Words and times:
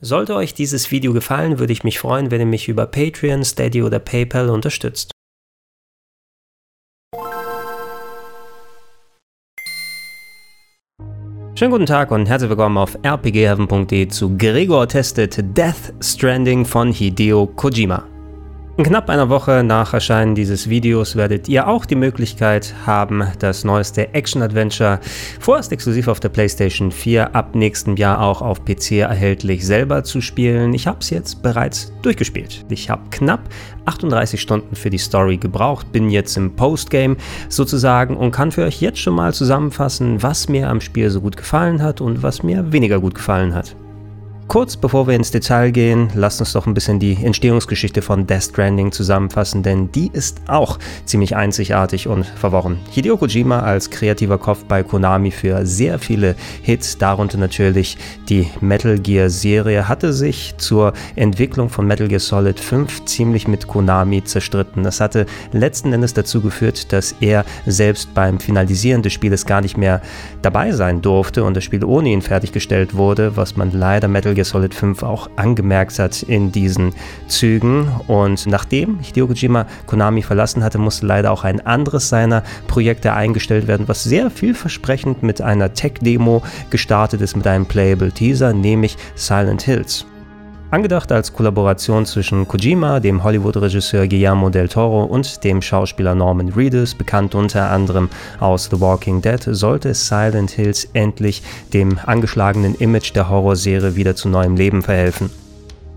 Sollte 0.00 0.34
euch 0.34 0.52
dieses 0.52 0.90
Video 0.90 1.12
gefallen, 1.14 1.58
würde 1.58 1.72
ich 1.72 1.82
mich 1.82 1.98
freuen, 1.98 2.30
wenn 2.30 2.40
ihr 2.40 2.46
mich 2.46 2.68
über 2.68 2.86
Patreon, 2.86 3.44
Steady 3.44 3.82
oder 3.82 3.98
PayPal 3.98 4.50
unterstützt. 4.50 5.12
Schönen 11.58 11.70
guten 11.70 11.86
Tag 11.86 12.10
und 12.10 12.28
herzlich 12.28 12.50
willkommen 12.50 12.76
auf 12.76 12.98
rpgheaven.de 13.02 14.08
zu 14.08 14.36
Gregor 14.36 14.86
testet 14.86 15.38
Death 15.56 15.94
Stranding 16.02 16.66
von 16.66 16.92
Hideo 16.92 17.46
Kojima. 17.46 18.15
In 18.78 18.84
knapp 18.84 19.08
einer 19.08 19.30
Woche 19.30 19.62
nach 19.64 19.94
Erscheinen 19.94 20.34
dieses 20.34 20.68
Videos 20.68 21.16
werdet 21.16 21.48
ihr 21.48 21.66
auch 21.66 21.86
die 21.86 21.94
Möglichkeit 21.94 22.74
haben, 22.84 23.26
das 23.38 23.64
neueste 23.64 24.12
Action-Adventure 24.12 25.00
vorerst 25.40 25.72
exklusiv 25.72 26.08
auf 26.08 26.20
der 26.20 26.28
PlayStation 26.28 26.92
4 26.92 27.34
ab 27.34 27.54
nächstem 27.54 27.96
Jahr 27.96 28.20
auch 28.20 28.42
auf 28.42 28.66
PC 28.66 28.98
erhältlich 28.98 29.64
selber 29.64 30.04
zu 30.04 30.20
spielen. 30.20 30.74
Ich 30.74 30.86
habe 30.86 30.98
es 31.00 31.08
jetzt 31.08 31.42
bereits 31.42 31.90
durchgespielt. 32.02 32.66
Ich 32.68 32.90
habe 32.90 33.00
knapp 33.10 33.48
38 33.86 34.38
Stunden 34.38 34.76
für 34.76 34.90
die 34.90 34.98
Story 34.98 35.38
gebraucht, 35.38 35.90
bin 35.90 36.10
jetzt 36.10 36.36
im 36.36 36.54
Postgame 36.54 37.16
sozusagen 37.48 38.14
und 38.14 38.30
kann 38.30 38.52
für 38.52 38.64
euch 38.64 38.82
jetzt 38.82 38.98
schon 38.98 39.14
mal 39.14 39.32
zusammenfassen, 39.32 40.22
was 40.22 40.50
mir 40.50 40.68
am 40.68 40.82
Spiel 40.82 41.08
so 41.08 41.22
gut 41.22 41.38
gefallen 41.38 41.82
hat 41.82 42.02
und 42.02 42.22
was 42.22 42.42
mir 42.42 42.70
weniger 42.72 43.00
gut 43.00 43.14
gefallen 43.14 43.54
hat. 43.54 43.74
Kurz 44.48 44.76
bevor 44.76 45.08
wir 45.08 45.14
ins 45.14 45.32
Detail 45.32 45.72
gehen, 45.72 46.08
lasst 46.14 46.38
uns 46.38 46.52
doch 46.52 46.68
ein 46.68 46.74
bisschen 46.74 47.00
die 47.00 47.18
Entstehungsgeschichte 47.20 48.00
von 48.00 48.28
Death 48.28 48.44
Stranding 48.44 48.92
zusammenfassen, 48.92 49.64
denn 49.64 49.90
die 49.90 50.08
ist 50.12 50.40
auch 50.46 50.78
ziemlich 51.04 51.34
einzigartig 51.34 52.06
und 52.06 52.24
verworren. 52.24 52.78
Hideo 52.92 53.16
Kojima 53.16 53.58
als 53.58 53.90
kreativer 53.90 54.38
Kopf 54.38 54.64
bei 54.64 54.84
Konami 54.84 55.32
für 55.32 55.66
sehr 55.66 55.98
viele 55.98 56.36
Hits, 56.62 56.96
darunter 56.96 57.38
natürlich 57.38 57.98
die 58.28 58.46
Metal 58.60 59.00
Gear 59.00 59.30
Serie, 59.30 59.88
hatte 59.88 60.12
sich 60.12 60.54
zur 60.58 60.92
Entwicklung 61.16 61.68
von 61.68 61.84
Metal 61.84 62.06
Gear 62.06 62.20
Solid 62.20 62.60
5 62.60 63.04
ziemlich 63.04 63.48
mit 63.48 63.66
Konami 63.66 64.22
zerstritten. 64.22 64.84
Das 64.84 65.00
hatte 65.00 65.26
letzten 65.50 65.92
Endes 65.92 66.14
dazu 66.14 66.40
geführt, 66.40 66.92
dass 66.92 67.16
er 67.20 67.44
selbst 67.66 68.14
beim 68.14 68.38
Finalisieren 68.38 69.02
des 69.02 69.12
Spieles 69.12 69.44
gar 69.44 69.60
nicht 69.60 69.76
mehr 69.76 70.00
dabei 70.40 70.70
sein 70.70 71.02
durfte 71.02 71.42
und 71.42 71.56
das 71.56 71.64
Spiel 71.64 71.84
ohne 71.84 72.10
ihn 72.10 72.22
fertiggestellt 72.22 72.94
wurde, 72.94 73.36
was 73.36 73.56
man 73.56 73.72
leider 73.72 74.06
Metal 74.06 74.35
Gear 74.36 74.44
Solid 74.44 74.74
5 74.74 75.02
auch 75.02 75.28
angemerkt 75.34 75.98
hat 75.98 76.22
in 76.22 76.52
diesen 76.52 76.94
Zügen. 77.26 77.88
Und 78.06 78.46
nachdem 78.46 79.00
Hideo 79.00 79.26
Kojima 79.26 79.66
Konami 79.86 80.22
verlassen 80.22 80.62
hatte, 80.62 80.78
musste 80.78 81.06
leider 81.06 81.32
auch 81.32 81.42
ein 81.42 81.64
anderes 81.66 82.08
seiner 82.08 82.44
Projekte 82.68 83.12
eingestellt 83.14 83.66
werden, 83.66 83.88
was 83.88 84.04
sehr 84.04 84.30
vielversprechend 84.30 85.24
mit 85.24 85.40
einer 85.40 85.74
Tech-Demo 85.74 86.42
gestartet 86.70 87.20
ist, 87.20 87.36
mit 87.36 87.46
einem 87.46 87.66
Playable 87.66 88.12
Teaser, 88.12 88.52
nämlich 88.52 88.96
Silent 89.16 89.62
Hills. 89.62 90.06
Angedacht 90.68 91.12
als 91.12 91.32
Kollaboration 91.32 92.06
zwischen 92.06 92.48
Kojima, 92.48 92.98
dem 92.98 93.22
Hollywood-Regisseur 93.22 94.08
Guillermo 94.08 94.50
del 94.50 94.68
Toro 94.68 95.04
und 95.04 95.44
dem 95.44 95.62
Schauspieler 95.62 96.16
Norman 96.16 96.48
Reedus, 96.48 96.92
bekannt 96.92 97.36
unter 97.36 97.70
anderem 97.70 98.08
aus 98.40 98.68
The 98.68 98.80
Walking 98.80 99.22
Dead, 99.22 99.40
sollte 99.42 99.94
Silent 99.94 100.50
Hills 100.50 100.88
endlich 100.92 101.42
dem 101.72 102.00
angeschlagenen 102.04 102.74
Image 102.74 103.14
der 103.14 103.28
Horrorserie 103.28 103.94
wieder 103.94 104.16
zu 104.16 104.28
neuem 104.28 104.56
Leben 104.56 104.82
verhelfen. 104.82 105.30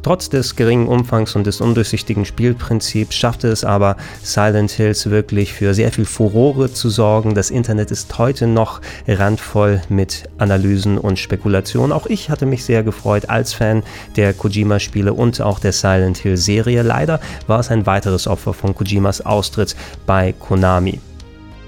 Trotz 0.02 0.30
des 0.30 0.56
geringen 0.56 0.88
Umfangs 0.88 1.36
und 1.36 1.46
des 1.46 1.60
undurchsichtigen 1.60 2.24
Spielprinzips 2.24 3.16
schaffte 3.16 3.50
es 3.50 3.66
aber 3.66 3.98
Silent 4.24 4.72
Hills 4.72 5.10
wirklich 5.10 5.54
für 5.54 5.74
sehr 5.74 5.92
viel 5.92 6.06
Furore 6.06 6.72
zu 6.72 6.90
sorgen. 6.90 7.36
Das 7.36 7.50
Internet 7.50 7.92
ist 7.92 8.18
heute 8.18 8.48
noch 8.48 8.80
randvoll 9.08 9.82
mit 9.90 10.30
Analysen 10.38 10.98
und 10.98 11.20
Spekulationen. 11.20 11.92
Auch 11.92 12.06
ich 12.06 12.30
hatte 12.30 12.46
mich 12.46 12.64
sehr 12.64 12.84
gefreut 12.84 13.30
als 13.30 13.54
Fan 13.54 13.84
der 14.16 14.34
Kojima-Spiele 14.34 15.14
und 15.14 15.42
auch 15.42 15.60
der 15.60 15.74
Silent 15.74 16.18
Hill-Serie. 16.18 16.82
Leider 16.82 17.20
war 17.48 17.60
es 17.60 17.70
ein 17.70 17.86
weiteres 17.86 18.26
Opfer 18.28 18.54
von 18.54 18.74
Kojimas 18.74 19.26
Austritt 19.26 19.76
bei 20.06 20.34
Konami. 20.34 21.00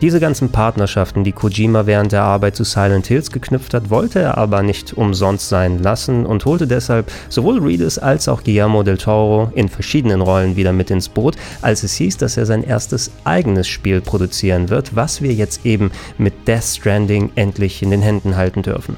Diese 0.01 0.19
ganzen 0.19 0.49
Partnerschaften, 0.49 1.23
die 1.23 1.31
Kojima 1.31 1.85
während 1.85 2.11
der 2.11 2.23
Arbeit 2.23 2.55
zu 2.55 2.63
Silent 2.63 3.05
Hills 3.05 3.31
geknüpft 3.31 3.75
hat, 3.75 3.91
wollte 3.91 4.17
er 4.17 4.35
aber 4.35 4.63
nicht 4.63 4.93
umsonst 4.93 5.47
sein 5.47 5.77
lassen 5.77 6.25
und 6.25 6.43
holte 6.45 6.65
deshalb 6.65 7.11
sowohl 7.29 7.59
Reedus 7.59 7.99
als 7.99 8.27
auch 8.27 8.43
Guillermo 8.43 8.81
del 8.81 8.97
Toro 8.97 9.51
in 9.53 9.69
verschiedenen 9.69 10.21
Rollen 10.21 10.55
wieder 10.55 10.73
mit 10.73 10.89
ins 10.89 11.07
Boot, 11.07 11.35
als 11.61 11.83
es 11.83 11.93
hieß, 11.93 12.17
dass 12.17 12.35
er 12.35 12.47
sein 12.47 12.63
erstes 12.63 13.11
eigenes 13.25 13.67
Spiel 13.67 14.01
produzieren 14.01 14.69
wird, 14.69 14.95
was 14.95 15.21
wir 15.21 15.33
jetzt 15.33 15.67
eben 15.67 15.91
mit 16.17 16.47
Death 16.47 16.63
Stranding 16.63 17.29
endlich 17.35 17.83
in 17.83 17.91
den 17.91 18.01
Händen 18.01 18.35
halten 18.35 18.63
dürfen. 18.63 18.97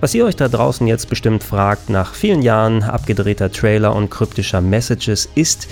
Was 0.00 0.14
ihr 0.14 0.24
euch 0.24 0.36
da 0.36 0.48
draußen 0.48 0.86
jetzt 0.86 1.10
bestimmt 1.10 1.44
fragt, 1.44 1.90
nach 1.90 2.14
vielen 2.14 2.40
Jahren 2.40 2.82
abgedrehter 2.82 3.52
Trailer 3.52 3.94
und 3.94 4.10
kryptischer 4.10 4.62
Messages, 4.62 5.28
ist, 5.34 5.68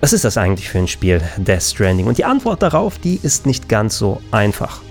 was 0.00 0.12
ist 0.12 0.24
das 0.24 0.36
eigentlich 0.36 0.68
für 0.68 0.78
ein 0.78 0.86
Spiel, 0.88 1.22
Death 1.38 1.62
Stranding? 1.62 2.06
Und 2.06 2.18
die 2.18 2.26
Antwort 2.26 2.62
darauf, 2.62 2.98
die 2.98 3.18
ist 3.22 3.46
nicht 3.46 3.70
ganz 3.70 3.96
so 3.96 4.20
einfach. 4.32 4.82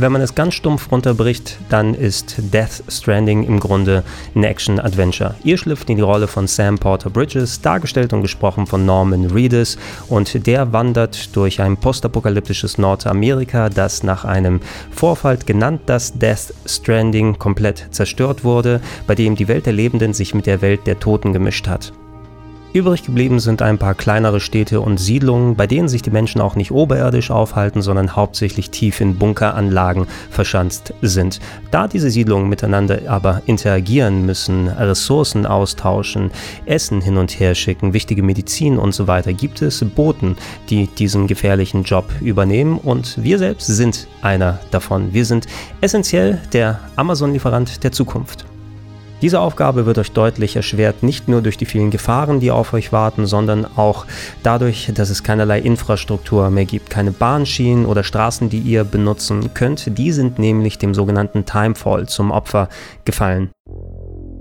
Wenn 0.00 0.12
man 0.12 0.22
es 0.22 0.34
ganz 0.34 0.54
stumpf 0.54 0.90
runterbricht, 0.90 1.58
dann 1.68 1.92
ist 1.92 2.36
Death 2.38 2.82
Stranding 2.88 3.42
im 3.42 3.60
Grunde 3.60 4.02
ein 4.34 4.44
Action-Adventure. 4.44 5.34
Ihr 5.44 5.58
schlüpft 5.58 5.90
in 5.90 5.98
die 5.98 6.02
Rolle 6.02 6.26
von 6.26 6.46
Sam 6.46 6.78
Porter 6.78 7.10
Bridges, 7.10 7.60
dargestellt 7.60 8.14
und 8.14 8.22
gesprochen 8.22 8.66
von 8.66 8.86
Norman 8.86 9.26
Reedus, 9.26 9.76
und 10.08 10.46
der 10.46 10.72
wandert 10.72 11.36
durch 11.36 11.60
ein 11.60 11.76
postapokalyptisches 11.76 12.78
Nordamerika, 12.78 13.68
das 13.68 14.02
nach 14.02 14.24
einem 14.24 14.60
Vorfall 14.90 15.36
genannt 15.36 15.82
das 15.84 16.14
Death 16.14 16.54
Stranding 16.64 17.38
komplett 17.38 17.88
zerstört 17.90 18.42
wurde, 18.42 18.80
bei 19.06 19.14
dem 19.14 19.36
die 19.36 19.48
Welt 19.48 19.66
der 19.66 19.74
Lebenden 19.74 20.14
sich 20.14 20.34
mit 20.34 20.46
der 20.46 20.62
Welt 20.62 20.86
der 20.86 20.98
Toten 20.98 21.34
gemischt 21.34 21.68
hat. 21.68 21.92
Übrig 22.72 23.02
geblieben 23.02 23.40
sind 23.40 23.62
ein 23.62 23.78
paar 23.78 23.94
kleinere 23.94 24.38
Städte 24.38 24.80
und 24.80 24.98
Siedlungen, 24.98 25.56
bei 25.56 25.66
denen 25.66 25.88
sich 25.88 26.02
die 26.02 26.12
Menschen 26.12 26.40
auch 26.40 26.54
nicht 26.54 26.70
oberirdisch 26.70 27.32
aufhalten, 27.32 27.82
sondern 27.82 28.14
hauptsächlich 28.14 28.70
tief 28.70 29.00
in 29.00 29.18
Bunkeranlagen 29.18 30.06
verschanzt 30.30 30.94
sind. 31.02 31.40
Da 31.72 31.88
diese 31.88 32.12
Siedlungen 32.12 32.48
miteinander 32.48 33.00
aber 33.08 33.42
interagieren 33.46 34.24
müssen, 34.24 34.68
Ressourcen 34.68 35.46
austauschen, 35.46 36.30
Essen 36.64 37.00
hin 37.00 37.16
und 37.16 37.40
her 37.40 37.56
schicken, 37.56 37.92
wichtige 37.92 38.22
Medizin 38.22 38.78
und 38.78 38.94
so 38.94 39.08
weiter, 39.08 39.32
gibt 39.32 39.62
es 39.62 39.84
Boten, 39.84 40.36
die 40.68 40.86
diesen 40.86 41.26
gefährlichen 41.26 41.82
Job 41.82 42.04
übernehmen 42.20 42.78
und 42.78 43.20
wir 43.20 43.38
selbst 43.38 43.66
sind 43.66 44.06
einer 44.22 44.60
davon. 44.70 45.12
Wir 45.12 45.24
sind 45.24 45.48
essentiell 45.80 46.40
der 46.52 46.78
Amazon-Lieferant 46.94 47.82
der 47.82 47.90
Zukunft. 47.90 48.49
Diese 49.22 49.40
Aufgabe 49.40 49.84
wird 49.84 49.98
euch 49.98 50.12
deutlich 50.12 50.56
erschwert, 50.56 51.02
nicht 51.02 51.28
nur 51.28 51.42
durch 51.42 51.58
die 51.58 51.66
vielen 51.66 51.90
Gefahren, 51.90 52.40
die 52.40 52.50
auf 52.50 52.72
euch 52.72 52.90
warten, 52.90 53.26
sondern 53.26 53.66
auch 53.76 54.06
dadurch, 54.42 54.90
dass 54.94 55.10
es 55.10 55.22
keinerlei 55.22 55.60
Infrastruktur 55.60 56.48
mehr 56.48 56.64
gibt, 56.64 56.88
keine 56.88 57.10
Bahnschienen 57.10 57.84
oder 57.84 58.02
Straßen, 58.02 58.48
die 58.48 58.60
ihr 58.60 58.84
benutzen 58.84 59.52
könnt. 59.52 59.98
Die 59.98 60.12
sind 60.12 60.38
nämlich 60.38 60.78
dem 60.78 60.94
sogenannten 60.94 61.44
Timefall 61.44 62.08
zum 62.08 62.30
Opfer 62.30 62.68
gefallen. 63.04 63.50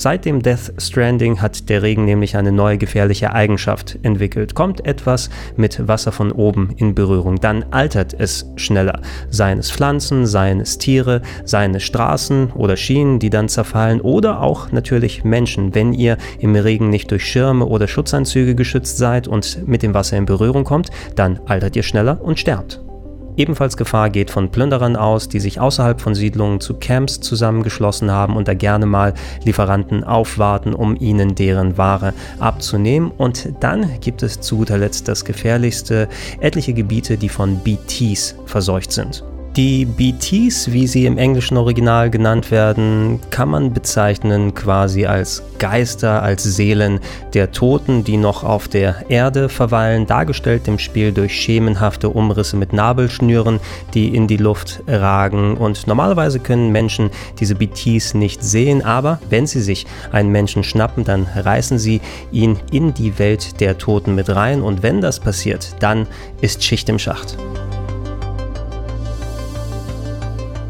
Seit 0.01 0.23
dem 0.23 0.41
Death 0.41 0.71
Stranding 0.77 1.41
hat 1.41 1.67
der 1.67 1.83
Regen 1.83 2.05
nämlich 2.05 2.37
eine 2.37 2.53
neue 2.53 2.77
gefährliche 2.77 3.33
Eigenschaft 3.33 3.99
entwickelt. 4.01 4.55
Kommt 4.55 4.85
etwas 4.85 5.29
mit 5.57 5.89
Wasser 5.89 6.13
von 6.13 6.31
oben 6.31 6.73
in 6.77 6.95
Berührung, 6.95 7.41
dann 7.41 7.65
altert 7.71 8.15
es 8.17 8.49
schneller. 8.55 9.01
Seien 9.29 9.59
es 9.59 9.69
Pflanzen, 9.69 10.25
seien 10.25 10.61
es 10.61 10.77
Tiere, 10.77 11.21
seien 11.43 11.75
es 11.75 11.83
Straßen 11.83 12.53
oder 12.53 12.77
Schienen, 12.77 13.19
die 13.19 13.29
dann 13.29 13.49
zerfallen 13.49 13.99
oder 13.99 14.41
auch 14.41 14.71
natürlich 14.71 15.25
Menschen. 15.25 15.75
Wenn 15.75 15.91
ihr 15.91 16.15
im 16.39 16.55
Regen 16.55 16.89
nicht 16.89 17.11
durch 17.11 17.25
Schirme 17.25 17.65
oder 17.65 17.89
Schutzanzüge 17.89 18.55
geschützt 18.55 18.97
seid 18.99 19.27
und 19.27 19.67
mit 19.67 19.83
dem 19.83 19.93
Wasser 19.93 20.15
in 20.15 20.25
Berührung 20.25 20.63
kommt, 20.63 20.91
dann 21.15 21.41
altert 21.45 21.75
ihr 21.75 21.83
schneller 21.83 22.21
und 22.23 22.39
sterbt. 22.39 22.79
Ebenfalls 23.39 23.77
Gefahr 23.77 24.09
geht 24.09 24.31
von 24.31 24.51
Plünderern 24.51 24.97
aus, 24.97 25.29
die 25.29 25.39
sich 25.39 25.61
außerhalb 25.61 26.01
von 26.01 26.13
Siedlungen 26.13 26.59
zu 26.59 26.73
Camps 26.73 27.21
zusammengeschlossen 27.21 28.11
haben 28.11 28.35
und 28.35 28.49
da 28.49 28.53
gerne 28.53 28.85
mal 28.85 29.13
Lieferanten 29.45 30.03
aufwarten, 30.03 30.73
um 30.73 30.97
ihnen 30.99 31.35
deren 31.35 31.77
Ware 31.77 32.13
abzunehmen. 32.39 33.11
Und 33.17 33.53
dann 33.61 33.97
gibt 34.01 34.23
es 34.23 34.41
zu 34.41 34.57
guter 34.57 34.77
Letzt 34.77 35.07
das 35.07 35.23
Gefährlichste, 35.23 36.09
etliche 36.41 36.73
Gebiete, 36.73 37.17
die 37.17 37.29
von 37.29 37.59
BTs 37.59 38.35
verseucht 38.45 38.91
sind. 38.91 39.23
Die 39.55 39.83
BTs, 39.83 40.71
wie 40.71 40.85
sie 40.85 41.05
im 41.07 41.17
englischen 41.17 41.57
Original 41.57 42.11
genannt 42.11 42.51
werden, 42.51 43.19
kann 43.31 43.49
man 43.49 43.73
bezeichnen 43.73 44.53
quasi 44.53 45.07
als 45.07 45.41
Geister, 45.57 46.21
als 46.21 46.43
Seelen 46.43 46.99
der 47.33 47.51
Toten, 47.51 48.03
die 48.03 48.17
noch 48.17 48.43
auf 48.43 48.67
der 48.67 49.09
Erde 49.09 49.49
verweilen, 49.49 50.05
dargestellt 50.05 50.67
im 50.67 50.77
Spiel 50.77 51.11
durch 51.11 51.33
schemenhafte 51.33 52.09
Umrisse 52.09 52.57
mit 52.57 52.73
Nabelschnüren, 52.73 53.59
die 53.95 54.15
in 54.15 54.27
die 54.27 54.37
Luft 54.37 54.81
ragen. 54.87 55.57
Und 55.57 55.87
normalerweise 55.87 56.39
können 56.39 56.71
Menschen 56.71 57.09
diese 57.39 57.55
BTs 57.55 58.13
nicht 58.13 58.43
sehen, 58.43 58.83
aber 58.83 59.19
wenn 59.29 59.47
sie 59.47 59.61
sich 59.61 59.87
einen 60.11 60.31
Menschen 60.31 60.63
schnappen, 60.63 61.03
dann 61.03 61.27
reißen 61.35 61.79
sie 61.79 62.01
ihn 62.31 62.57
in 62.71 62.93
die 62.93 63.17
Welt 63.17 63.59
der 63.59 63.79
Toten 63.79 64.13
mit 64.13 64.29
rein. 64.29 64.61
Und 64.61 64.83
wenn 64.83 65.01
das 65.01 65.19
passiert, 65.19 65.75
dann 65.79 66.05
ist 66.39 66.63
Schicht 66.63 66.87
im 66.87 66.99
Schacht. 66.99 67.35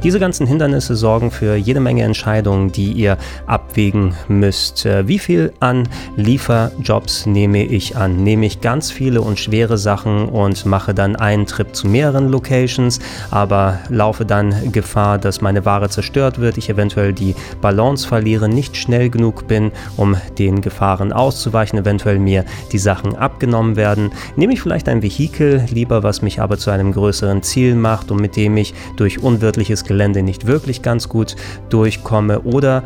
Diese 0.01 0.22
ganzen 0.22 0.48
Hindernisse 0.48 0.96
sorgen 0.96 1.30
für 1.30 1.56
jede 1.56 1.81
Menge 1.81 2.04
Entscheidungen, 2.04 2.72
die 2.72 2.94
ihr 2.94 3.18
abwägen 3.48 4.13
müsst. 4.30 4.86
Äh, 4.86 5.10
wie 5.10 5.19
viel 5.19 5.51
an 5.60 5.90
Lieferjobs 6.16 7.25
nehme 7.25 7.66
ich 7.66 7.98
an? 7.98 8.24
Nehme 8.24 8.46
ich 8.46 8.62
ganz 8.62 8.92
viele 8.92 9.22
und 9.22 9.40
schwere 9.40 9.78
Sachen 9.78 10.30
und 10.30 10.66
mache 10.66 10.94
dann 10.94 11.18
einen 11.18 11.46
Trip 11.46 11.75
zu 11.75 11.90
mehreren 11.90 12.30
Locations, 12.30 13.01
aber 13.30 13.80
laufe 13.90 14.24
dann 14.24 14.72
Gefahr, 14.72 15.18
dass 15.18 15.42
meine 15.42 15.66
Ware 15.66 15.90
zerstört 15.90 16.40
wird, 16.40 16.57
ich 16.57 16.69
eventuell 16.69 17.12
die 17.12 17.36
Balance 17.60 18.07
verliere, 18.07 18.48
nicht 18.48 18.78
schnell 18.78 19.10
genug 19.10 19.50
bin, 19.50 19.74
um 19.98 20.16
den 20.38 20.62
Gefahren 20.62 21.12
auszuweichen, 21.12 21.78
eventuell 21.78 22.19
mir 22.19 22.45
die 22.72 22.78
Sachen 22.78 23.18
abgenommen 23.18 23.75
werden. 23.75 24.12
Nehme 24.38 24.54
ich 24.54 24.62
vielleicht 24.62 24.88
ein 24.88 25.04
Vehikel, 25.04 25.66
lieber 25.69 26.04
was 26.04 26.22
mich 26.22 26.40
aber 26.40 26.57
zu 26.57 26.72
einem 26.72 26.94
größeren 26.94 27.44
Ziel 27.44 27.75
macht 27.75 28.12
und 28.12 28.22
mit 28.22 28.38
dem 28.38 28.56
ich 28.56 28.74
durch 28.95 29.22
unwirtliches 29.22 29.88
Gelände 29.89 30.24
nicht 30.24 30.47
wirklich 30.47 30.81
ganz 30.81 31.09
gut 31.09 31.36
durchkomme 31.69 32.41
oder 32.41 32.83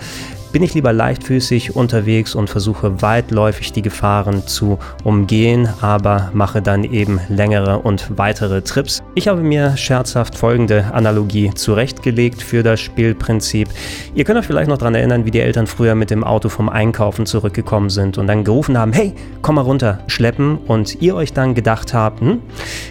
bin 0.53 0.61
ich 0.61 0.75
lieber 0.75 0.94
leichtfüßig 0.94 1.75
unterwegs 1.75 2.35
und 2.35 2.47
versuche 2.47 3.01
weitläufig 3.01 3.73
die 3.73 3.81
Gefahren 3.81 4.45
zu 4.45 4.77
umgehen, 5.03 5.67
aber 5.81 6.29
mache 6.33 6.61
dann 6.61 6.83
eben 6.83 7.19
längere 7.27 7.79
und 7.79 8.19
weitere 8.19 8.61
Trips. 8.61 9.01
Ich 9.15 9.27
habe 9.27 9.41
mir 9.41 9.75
scherzhaft 9.75 10.38
folgende 10.38 10.94
Analogie 10.94 11.51
zurechtgelegt 11.55 12.44
für 12.44 12.61
das 12.61 12.79
Spielprinzip. 12.79 13.67
Ihr 14.13 14.23
könnt 14.25 14.38
euch 14.38 14.45
vielleicht 14.45 14.69
noch 14.69 14.77
daran 14.77 14.94
erinnern, 14.94 15.25
wie 15.25 15.31
die 15.31 15.39
Eltern 15.39 15.65
früher 15.65 15.95
mit 15.95 16.11
dem 16.11 16.23
Auto 16.23 16.49
vom 16.49 16.69
Einkaufen 16.69 17.25
zurückgekommen 17.25 17.89
sind 17.89 18.19
und 18.19 18.27
dann 18.27 18.44
gerufen 18.44 18.77
haben, 18.77 18.94
hey, 18.94 19.13
komm 19.41 19.56
mal 19.56 19.61
runter, 19.61 19.99
schleppen 20.06 20.59
und 20.59 21.01
ihr 21.01 21.15
euch 21.15 21.33
dann 21.33 21.56
gedacht 21.56 21.95
habt, 21.95 22.21
hm, 22.21 22.41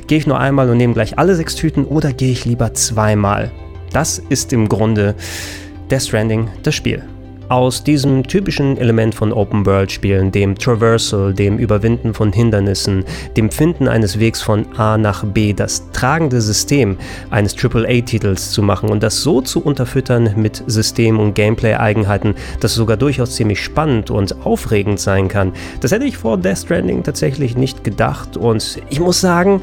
gehe 0.08 0.18
ich 0.18 0.26
nur 0.26 0.40
einmal 0.40 0.68
und 0.68 0.78
nehme 0.78 0.94
gleich 0.94 1.16
alle 1.16 1.36
sechs 1.36 1.54
Tüten 1.54 1.84
oder 1.84 2.12
gehe 2.12 2.32
ich 2.32 2.44
lieber 2.44 2.74
zweimal? 2.74 3.52
Das 3.92 4.18
ist 4.18 4.52
im 4.52 4.68
Grunde 4.68 5.14
Death 5.90 6.02
Stranding 6.02 6.48
das 6.62 6.74
Spiel 6.74 7.02
aus 7.52 7.84
diesem 7.84 8.22
typischen 8.26 8.78
Element 8.78 9.14
von 9.14 9.30
Open-World-Spielen, 9.30 10.32
dem 10.32 10.56
Traversal, 10.56 11.34
dem 11.34 11.58
Überwinden 11.58 12.14
von 12.14 12.32
Hindernissen, 12.32 13.04
dem 13.36 13.50
Finden 13.50 13.88
eines 13.88 14.18
Wegs 14.18 14.40
von 14.40 14.64
A 14.78 14.96
nach 14.96 15.22
B, 15.22 15.52
das 15.52 15.90
tragende 15.92 16.40
System 16.40 16.96
eines 17.28 17.54
AAA-Titels 17.62 18.52
zu 18.52 18.62
machen 18.62 18.88
und 18.88 19.02
das 19.02 19.20
so 19.20 19.42
zu 19.42 19.62
unterfüttern 19.62 20.32
mit 20.36 20.64
System- 20.66 21.20
und 21.20 21.34
Gameplay-Eigenheiten, 21.34 22.36
dass 22.60 22.70
es 22.70 22.78
sogar 22.78 22.96
durchaus 22.96 23.36
ziemlich 23.36 23.60
spannend 23.60 24.10
und 24.10 24.46
aufregend 24.46 24.98
sein 24.98 25.28
kann. 25.28 25.52
Das 25.80 25.92
hätte 25.92 26.06
ich 26.06 26.16
vor 26.16 26.38
Death 26.38 26.60
Stranding 26.60 27.02
tatsächlich 27.02 27.54
nicht 27.54 27.84
gedacht 27.84 28.38
und 28.38 28.80
ich 28.88 28.98
muss 28.98 29.20
sagen, 29.20 29.60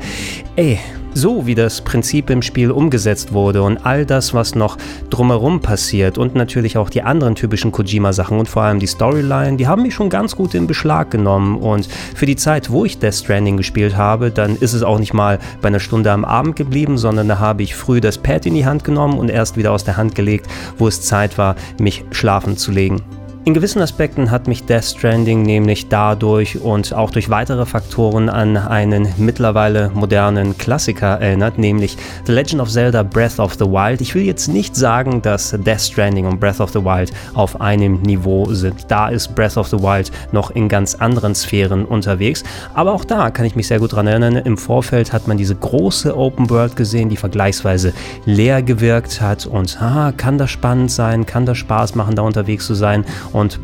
ey, 0.58 0.78
so 1.14 1.46
wie 1.46 1.56
das 1.56 1.82
Prinzip 1.82 2.30
im 2.30 2.42
Spiel 2.42 2.72
umgesetzt 2.72 3.34
wurde 3.34 3.64
und 3.64 3.86
all 3.86 4.06
das, 4.06 4.34
was 4.34 4.56
noch 4.56 4.78
drumherum 5.10 5.62
passiert 5.62 6.18
und 6.18 6.36
natürlich 6.36 6.78
auch 6.78 6.90
die 6.90 7.02
anderen 7.02 7.36
typischen 7.36 7.72
Kojima-Sachen 7.72 8.38
und 8.38 8.48
vor 8.48 8.64
allem 8.64 8.80
die 8.80 8.88
Storyline, 8.88 9.58
die 9.58 9.68
haben 9.68 9.82
mich 9.82 9.94
schon 9.94 10.10
ganz 10.10 10.36
gut 10.36 10.54
in 10.54 10.68
Beschlag 10.68 11.12
genommen 11.12 11.58
und 11.58 11.88
für 12.16 12.26
die 12.26 12.36
Zeit, 12.36 12.70
wo 12.70 12.86
ich 12.86 13.00
Death 13.00 13.16
Stranding 13.16 13.58
gespielt 13.58 13.98
habe, 13.98 14.32
dann 14.32 14.56
ist 14.56 14.74
es 14.74 14.84
auch 14.84 15.00
nicht 15.00 15.14
mal 15.14 15.40
bei 15.62 15.68
einer 15.68 15.80
Stunde 15.80 16.12
am 16.12 16.26
Abend 16.26 16.56
geblieben, 16.56 16.98
sondern 16.98 17.28
da 17.28 17.40
habe 17.40 17.64
ich 17.64 17.76
früh 17.76 18.02
das 18.02 18.18
Pad 18.18 18.46
in 18.46 18.54
die 18.54 18.66
Hand 18.66 18.84
genommen 18.84 19.18
und 19.18 19.30
erst 19.30 19.58
wieder 19.58 19.72
aus 19.72 19.84
der 19.84 19.98
Hand 19.98 20.16
gelegt, 20.16 20.48
wo 20.78 20.88
es 20.88 21.02
Zeit 21.02 21.38
war, 21.38 21.56
mich 21.80 22.06
schlafen 22.12 22.58
zu 22.58 22.72
legen. 22.72 23.19
In 23.46 23.54
gewissen 23.54 23.82
Aspekten 23.82 24.32
hat 24.32 24.50
mich 24.50 24.66
Death 24.66 24.84
Stranding 24.84 25.44
nämlich 25.44 25.88
dadurch 25.88 26.60
und 26.60 26.94
auch 26.94 27.10
durch 27.10 27.30
weitere 27.30 27.66
Faktoren 27.66 28.28
an 28.28 28.58
einen 28.58 29.08
mittlerweile 29.18 29.90
modernen 29.94 30.58
Klassiker 30.58 31.22
erinnert, 31.22 31.58
nämlich 31.58 31.98
The 32.26 32.34
Legend 32.34 32.62
of 32.62 32.70
Zelda 32.70 33.02
Breath 33.02 33.40
of 33.40 33.54
the 33.54 33.66
Wild. 33.66 34.02
Ich 34.02 34.14
will 34.14 34.24
jetzt 34.24 34.50
nicht 34.50 34.76
sagen, 34.76 35.22
dass 35.22 35.52
Death 35.52 35.80
Stranding 35.80 36.26
und 36.26 36.42
Breath 36.42 36.60
of 36.60 36.72
the 36.72 36.84
Wild 36.84 37.14
auf 37.34 37.62
einem 37.62 38.02
Niveau 38.02 38.46
sind. 38.54 38.86
Da 38.90 39.08
ist 39.08 39.34
Breath 39.36 39.56
of 39.56 39.70
the 39.70 39.80
Wild 39.80 40.12
noch 40.34 40.52
in 40.52 40.68
ganz 40.68 40.96
anderen 40.96 41.34
Sphären 41.34 41.86
unterwegs. 41.86 42.44
Aber 42.74 42.92
auch 42.92 43.06
da 43.06 43.32
kann 43.32 43.46
ich 43.46 43.56
mich 43.56 43.68
sehr 43.68 43.80
gut 43.80 43.94
daran 43.94 44.08
erinnern. 44.08 44.36
Im 44.36 44.58
Vorfeld 44.58 45.14
hat 45.14 45.30
man 45.30 45.38
diese 45.38 45.56
große 45.56 46.16
Open 46.16 46.50
World 46.50 46.76
gesehen, 46.76 47.08
die 47.08 47.18
vergleichsweise 47.18 47.94
leer 48.26 48.62
gewirkt 48.62 49.22
hat. 49.22 49.46
Und 49.46 49.82
ah, 49.82 50.12
kann 50.16 50.38
das 50.38 50.52
spannend 50.52 50.92
sein? 50.92 51.26
Kann 51.26 51.46
das 51.46 51.58
Spaß 51.58 51.96
machen, 51.96 52.16
da 52.16 52.22
unterwegs 52.22 52.68
zu 52.68 52.74
sein? 52.74 53.06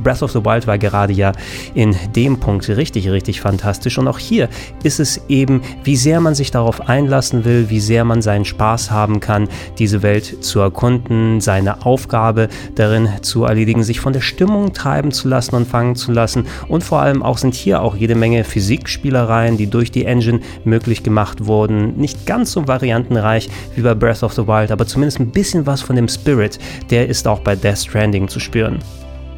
Breath 0.04 0.22
of 0.22 0.32
the 0.32 0.44
Wild 0.44 0.68
war 0.68 0.78
gerade 0.78 1.14
ja 1.14 1.32
in 1.74 1.96
dem 2.16 2.40
Punkt 2.40 2.68
richtig, 2.70 3.10
richtig 3.10 3.42
fantastisch. 3.42 3.98
Und 3.98 4.08
auch 4.08 4.20
hier 4.20 4.50
ist 4.84 5.00
es 5.00 5.22
eben, 5.28 5.62
wie 5.84 5.96
sehr 5.96 6.22
man 6.22 6.36
sich 6.36 6.52
darauf 6.52 6.88
einlassen 6.90 7.46
will, 7.46 7.70
wie 7.70 7.80
sehr 7.80 8.06
man 8.06 8.22
seinen 8.22 8.46
Spaß 8.46 8.92
haben 8.92 9.20
kann, 9.20 9.48
diese 9.78 10.02
Welt 10.02 10.44
zu 10.44 10.60
erkunden, 10.60 11.42
seine 11.42 11.86
Aufgabe 11.86 12.50
darin 12.76 13.10
zu 13.22 13.44
erledigen, 13.44 13.84
sich 13.84 14.00
von 14.00 14.14
der 14.14 14.22
Stimmung 14.22 14.74
treiben 14.74 15.12
zu 15.12 15.28
lassen 15.28 15.56
und 15.56 15.68
fangen 15.68 15.96
zu 15.96 16.12
lassen. 16.12 16.46
Und 16.68 16.84
vor 16.84 17.02
allem 17.02 17.24
auch 17.24 17.38
sind 17.38 17.54
hier 17.54 17.82
auch 17.82 17.96
jede 17.96 18.16
Menge 18.16 18.44
Physikspielereien, 18.44 19.58
die 19.58 19.68
durch 19.68 19.92
die 19.92 20.06
Engine 20.06 20.40
möglich 20.64 21.04
gemacht 21.04 21.46
wurden. 21.46 21.98
Nicht 21.98 22.26
ganz 22.26 22.52
so 22.52 22.68
variantenreich 22.68 23.50
wie 23.76 23.82
bei 23.82 23.94
Breath 23.94 24.24
of 24.24 24.34
the 24.34 24.48
Wild, 24.48 24.72
aber 24.72 24.86
zumindest 24.88 25.20
ein 25.20 25.32
bisschen 25.32 25.66
was 25.66 25.82
von 25.82 25.96
dem 25.96 26.08
Spirit, 26.08 26.60
der 26.90 27.08
ist 27.08 27.28
auch 27.28 27.40
bei 27.40 27.56
Death 27.56 27.80
Stranding 27.80 28.28
zu 28.28 28.40
spüren. 28.40 28.80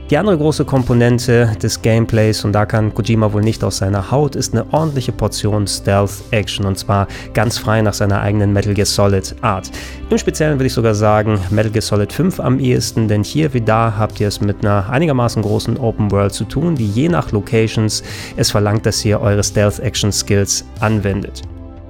Die 0.09 0.18
andere 0.18 0.38
große 0.38 0.63
Komponente 0.63 1.51
des 1.62 1.81
Gameplays, 1.81 2.45
und 2.45 2.54
da 2.54 2.65
kann 2.65 2.94
Kojima 2.94 3.33
wohl 3.33 3.42
nicht 3.42 3.62
aus 3.62 3.80
seiner 3.80 4.09
Haut, 4.09 4.38
ist 4.38 4.54
eine 4.54 4.71
ordentliche 4.71 5.12
Portion 5.12 5.68
Stealth-Action 5.68 6.65
und 6.65 6.77
zwar 6.77 7.07
ganz 7.33 7.57
frei 7.57 7.81
nach 7.81 7.94
seiner 7.94 8.21
eigenen 8.21 8.54
Metal 8.54 8.74
Gear 8.74 8.86
Solid 8.86 9.36
Art. 9.42 9.69
Im 10.09 10.18
Speziellen 10.18 10.59
würde 10.59 10.68
ich 10.68 10.74
sogar 10.74 10.95
sagen 10.95 11.42
Metal 11.50 11.74
Gear 11.74 11.81
Solid 11.81 12.13
5 12.13 12.39
am 12.39 12.57
ehesten, 12.57 13.09
denn 13.09 13.21
hier 13.21 13.54
wie 13.54 13.59
da 13.59 13.95
habt 13.98 14.21
ihr 14.21 14.30
es 14.30 14.39
mit 14.39 14.63
einer 14.63 14.89
einigermaßen 14.89 15.42
großen 15.42 15.75
Open 15.75 16.10
World 16.10 16.31
zu 16.31 16.45
tun, 16.45 16.75
die 16.75 16.88
je 16.88 17.10
nach 17.10 17.33
Locations 17.33 18.01
es 18.38 18.50
verlangt, 18.50 18.86
dass 18.86 19.03
ihr 19.03 19.19
eure 19.19 19.44
Stealth-Action-Skills 19.44 20.63
anwendet. 20.80 21.42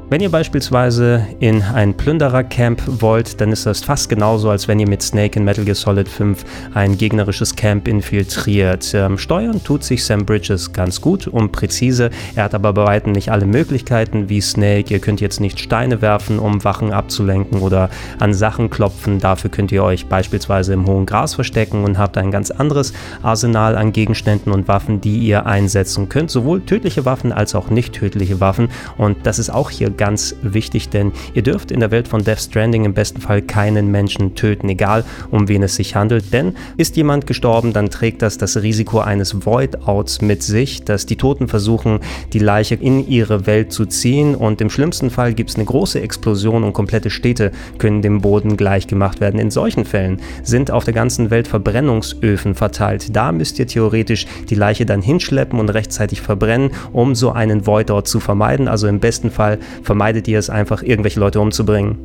Wenn 0.10 0.22
ihr 0.22 0.32
beispielsweise 0.32 1.28
in 1.42 1.62
ein 1.62 1.94
Plünderer-Camp 1.94 3.02
wollt, 3.02 3.42
dann 3.42 3.52
ist 3.52 3.66
das 3.66 3.82
fast 3.82 4.08
genauso, 4.08 4.50
als 4.50 4.70
wenn 4.70 4.80
ihr 4.80 4.88
mit 4.88 5.02
Snake 5.02 5.38
in 5.38 5.44
Metal 5.44 5.66
Gear 5.66 5.76
Solid 5.76 6.08
5 6.08 6.46
ein 6.74 6.98
gegnerisches 6.98 7.58
Camp 7.58 7.90
infiltriert. 7.90 8.94
Ähm, 8.94 9.18
steuern 9.18 9.62
tut 9.66 9.84
sich 9.84 10.06
Sam 10.06 10.26
Bridges 10.26 10.72
ganz 10.72 11.02
gut 11.02 11.28
und 11.28 11.52
präzise. 11.52 12.10
Er 12.36 12.46
hat 12.46 12.56
aber 12.56 12.72
bei 12.72 12.86
weitem 12.86 13.12
nicht 13.12 13.34
alle 13.34 13.46
Möglichkeiten 13.46 14.30
wie 14.30 14.40
Snake. 14.40 14.94
Ihr 14.94 15.00
könnt 15.00 15.20
jetzt 15.20 15.42
nicht 15.42 15.60
Steine 15.60 16.02
werfen, 16.02 16.40
um 16.40 16.64
Wachen 16.64 16.94
abzulenken 16.94 17.60
oder 17.60 17.90
an 18.18 18.34
Sachen 18.34 18.70
klopfen. 18.70 19.20
Dafür 19.20 19.50
könnt 19.50 19.74
ihr 19.74 19.84
euch 19.84 20.06
beispielsweise 20.06 20.72
im 20.72 20.88
hohen 20.88 21.06
Gras 21.06 21.34
verstecken 21.34 21.84
und 21.84 21.98
habt 21.98 22.18
ein 22.18 22.32
ganz 22.32 22.50
anderes 22.50 22.94
Arsenal 23.24 23.76
an 23.76 23.92
Gegenständen 23.92 24.54
und 24.54 24.70
Waffen, 24.70 25.02
die 25.02 25.18
ihr 25.18 25.46
einsetzen 25.46 26.08
könnt. 26.08 26.32
Sowohl 26.32 26.62
tödliche 26.62 27.04
Waffen 27.04 27.34
als 27.34 27.56
auch 27.56 27.70
nicht 27.70 27.92
tödliche 27.92 28.40
Waffen. 28.40 28.70
Und 28.96 29.18
das 29.26 29.38
ist 29.38 29.50
auch 29.50 29.70
hier 29.70 29.97
ganz 29.98 30.36
wichtig, 30.42 30.90
denn 30.90 31.12
ihr 31.34 31.42
dürft 31.42 31.72
in 31.72 31.80
der 31.80 31.92
Welt 31.92 32.08
von 32.08 32.24
Death 32.24 32.40
Stranding 32.40 32.86
im 32.86 32.94
besten 32.94 33.22
Fall 33.22 33.42
keinen 33.42 33.92
Menschen 33.92 34.36
töten, 34.36 34.70
egal 34.70 35.04
um 35.32 35.48
wen 35.48 35.64
es 35.64 35.76
sich 35.76 35.96
handelt, 35.96 36.32
denn 36.34 36.54
ist 36.78 36.98
jemand 36.98 37.28
gestorben, 37.28 37.74
dann 37.74 37.90
trägt 37.90 38.22
das 38.22 38.38
das 38.38 38.58
Risiko 38.58 39.00
eines 39.00 39.46
Void-Outs 39.46 40.22
mit 40.22 40.44
sich, 40.44 40.84
dass 40.84 41.06
die 41.06 41.16
Toten 41.16 41.48
versuchen, 41.48 42.00
die 42.34 42.40
Leiche 42.40 42.76
in 42.76 43.08
ihre 43.08 43.48
Welt 43.48 43.72
zu 43.72 43.86
ziehen 43.86 44.36
und 44.36 44.62
im 44.62 44.70
schlimmsten 44.70 45.10
Fall 45.10 45.34
gibt 45.34 45.50
es 45.50 45.56
eine 45.56 45.66
große 45.66 46.00
Explosion 46.02 46.64
und 46.64 46.74
komplette 46.74 47.10
Städte 47.10 47.52
können 47.78 48.02
dem 48.02 48.22
Boden 48.22 48.58
gleichgemacht 48.58 49.22
werden. 49.22 49.40
In 49.40 49.52
solchen 49.52 49.86
Fällen 49.86 50.22
sind 50.44 50.72
auf 50.72 50.84
der 50.84 50.94
ganzen 50.94 51.30
Welt 51.30 51.48
Verbrennungsöfen 51.48 52.56
verteilt. 52.56 53.16
Da 53.16 53.32
müsst 53.32 53.60
ihr 53.60 53.68
theoretisch 53.68 54.26
die 54.50 54.56
Leiche 54.56 54.86
dann 54.86 55.02
hinschleppen 55.02 55.60
und 55.60 55.70
rechtzeitig 55.70 56.22
verbrennen, 56.22 56.72
um 56.92 57.16
so 57.16 57.32
einen 57.32 57.66
Void-Out 57.66 58.08
zu 58.08 58.20
vermeiden. 58.20 58.68
Also 58.68 58.88
im 58.88 59.00
besten 59.00 59.32
Fall 59.32 59.60
vermeidet 59.88 60.28
ihr 60.28 60.38
es 60.38 60.50
einfach, 60.50 60.84
irgendwelche 60.84 61.20
Leute 61.20 61.40
umzubringen. 61.40 61.98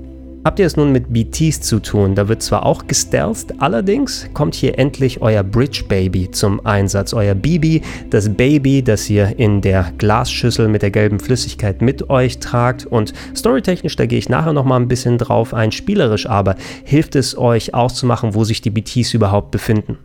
Habt 0.45 0.59
ihr 0.59 0.67
es 0.67 0.77
nun 0.77 0.91
mit 0.91 1.13
BTs 1.13 1.61
zu 1.61 1.79
tun? 1.79 2.17
Da 2.17 2.27
wird 2.27 2.43
zwar 2.43 2.67
auch 2.67 2.87
gestealthed, 2.89 3.55
allerdings 3.59 4.29
kommt 4.35 4.57
hier 4.57 4.77
endlich 4.79 5.21
euer 5.21 5.45
Bridge 5.45 5.85
Baby 5.89 6.31
zum 6.31 6.65
Einsatz. 6.67 7.13
Euer 7.13 7.35
Bibi, 7.35 7.83
das 8.11 8.29
Baby, 8.29 8.83
das 8.83 9.09
ihr 9.09 9.39
in 9.39 9.61
der 9.61 9.93
Glasschüssel 9.99 10.67
mit 10.67 10.83
der 10.83 10.91
gelben 10.91 11.21
Flüssigkeit 11.21 11.81
mit 11.81 12.11
euch 12.11 12.39
tragt. 12.39 12.87
Und 12.87 13.13
storytechnisch, 13.37 13.95
da 13.95 14.07
gehe 14.07 14.19
ich 14.19 14.29
nachher 14.29 14.53
nochmal 14.53 14.81
ein 14.81 14.89
bisschen 14.89 15.19
drauf 15.19 15.55
ein. 15.55 15.71
Spielerisch 15.71 16.27
aber 16.27 16.57
hilft 16.85 17.15
es 17.15 17.39
euch 17.39 17.75
auszumachen, 17.75 18.35
wo 18.35 18.43
sich 18.43 18.61
die 18.61 18.71
BTs 18.71 19.15
überhaupt 19.15 19.53
befinden. 19.53 19.99